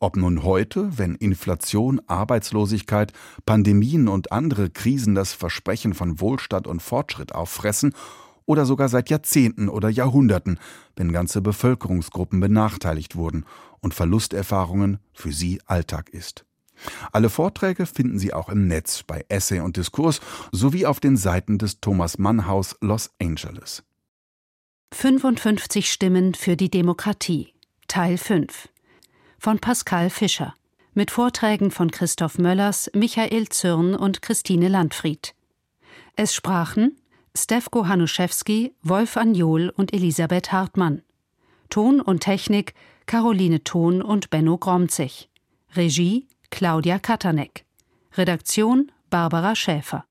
Ob 0.01 0.17
nun 0.17 0.43
heute, 0.43 0.97
wenn 0.97 1.15
Inflation, 1.15 2.01
Arbeitslosigkeit, 2.07 3.13
Pandemien 3.45 4.09
und 4.09 4.33
andere 4.33 4.71
Krisen 4.71 5.15
das 5.15 5.35
Versprechen 5.35 5.93
von 5.93 6.23
Wohlstand 6.23 6.67
und 6.67 6.81
Fortschritt 6.81 7.35
auffressen, 7.35 7.93
oder 8.49 8.65
sogar 8.65 8.89
seit 8.89 9.11
Jahrzehnten 9.11 9.69
oder 9.69 9.91
Jahrhunderten, 9.91 10.59
wenn 10.97 11.13
ganze 11.13 11.43
Bevölkerungsgruppen 11.43 12.41
benachteiligt 12.41 13.15
wurden 13.15 13.45
und 13.81 13.93
Verlusterfahrungen 13.93 15.01
für 15.13 15.33
sie 15.33 15.61
Alltag 15.67 16.09
ist. 16.09 16.47
Alle 17.13 17.29
Vorträge 17.29 17.85
finden 17.85 18.19
Sie 18.19 18.33
auch 18.33 18.49
im 18.49 18.67
Netz 18.67 19.03
bei 19.03 19.25
Essay 19.29 19.61
und 19.61 19.77
Diskurs 19.77 20.21
sowie 20.51 20.87
auf 20.87 20.99
den 20.99 21.17
Seiten 21.17 21.59
des 21.59 21.81
Thomas 21.81 22.19
Mann 22.19 22.47
Haus 22.47 22.77
Los 22.81 23.11
Angeles. 23.21 23.83
55 24.95 25.93
Stimmen 25.93 26.35
für 26.35 26.57
die 26.57 26.71
Demokratie 26.71 27.53
Teil 27.87 28.17
5 28.17 28.71
von 29.39 29.59
Pascal 29.59 30.09
Fischer 30.09 30.55
mit 30.95 31.11
Vorträgen 31.11 31.71
von 31.71 31.91
Christoph 31.91 32.39
Möllers, 32.39 32.91
Michael 32.95 33.49
Zürn 33.51 33.95
und 33.95 34.23
Christine 34.23 34.69
Landfried. 34.69 35.35
Es 36.17 36.35
sprachen 36.35 36.97
Stefko 37.37 37.87
Hanuszewski, 37.87 38.75
Wolf 38.83 39.17
Anjol 39.17 39.71
und 39.77 39.93
Elisabeth 39.93 40.53
Hartmann. 40.53 41.03
Ton 41.71 42.01
und 42.01 42.21
Technik 42.21 42.75
Caroline 43.07 43.63
Thon 43.63 44.03
und 44.03 44.31
Benno 44.31 44.59
Gromzig. 44.59 45.29
Regie 45.77 46.27
Claudia 46.51 46.99
Katanek. 46.99 47.65
Redaktion 48.17 48.91
Barbara 49.11 49.55
Schäfer. 49.55 50.08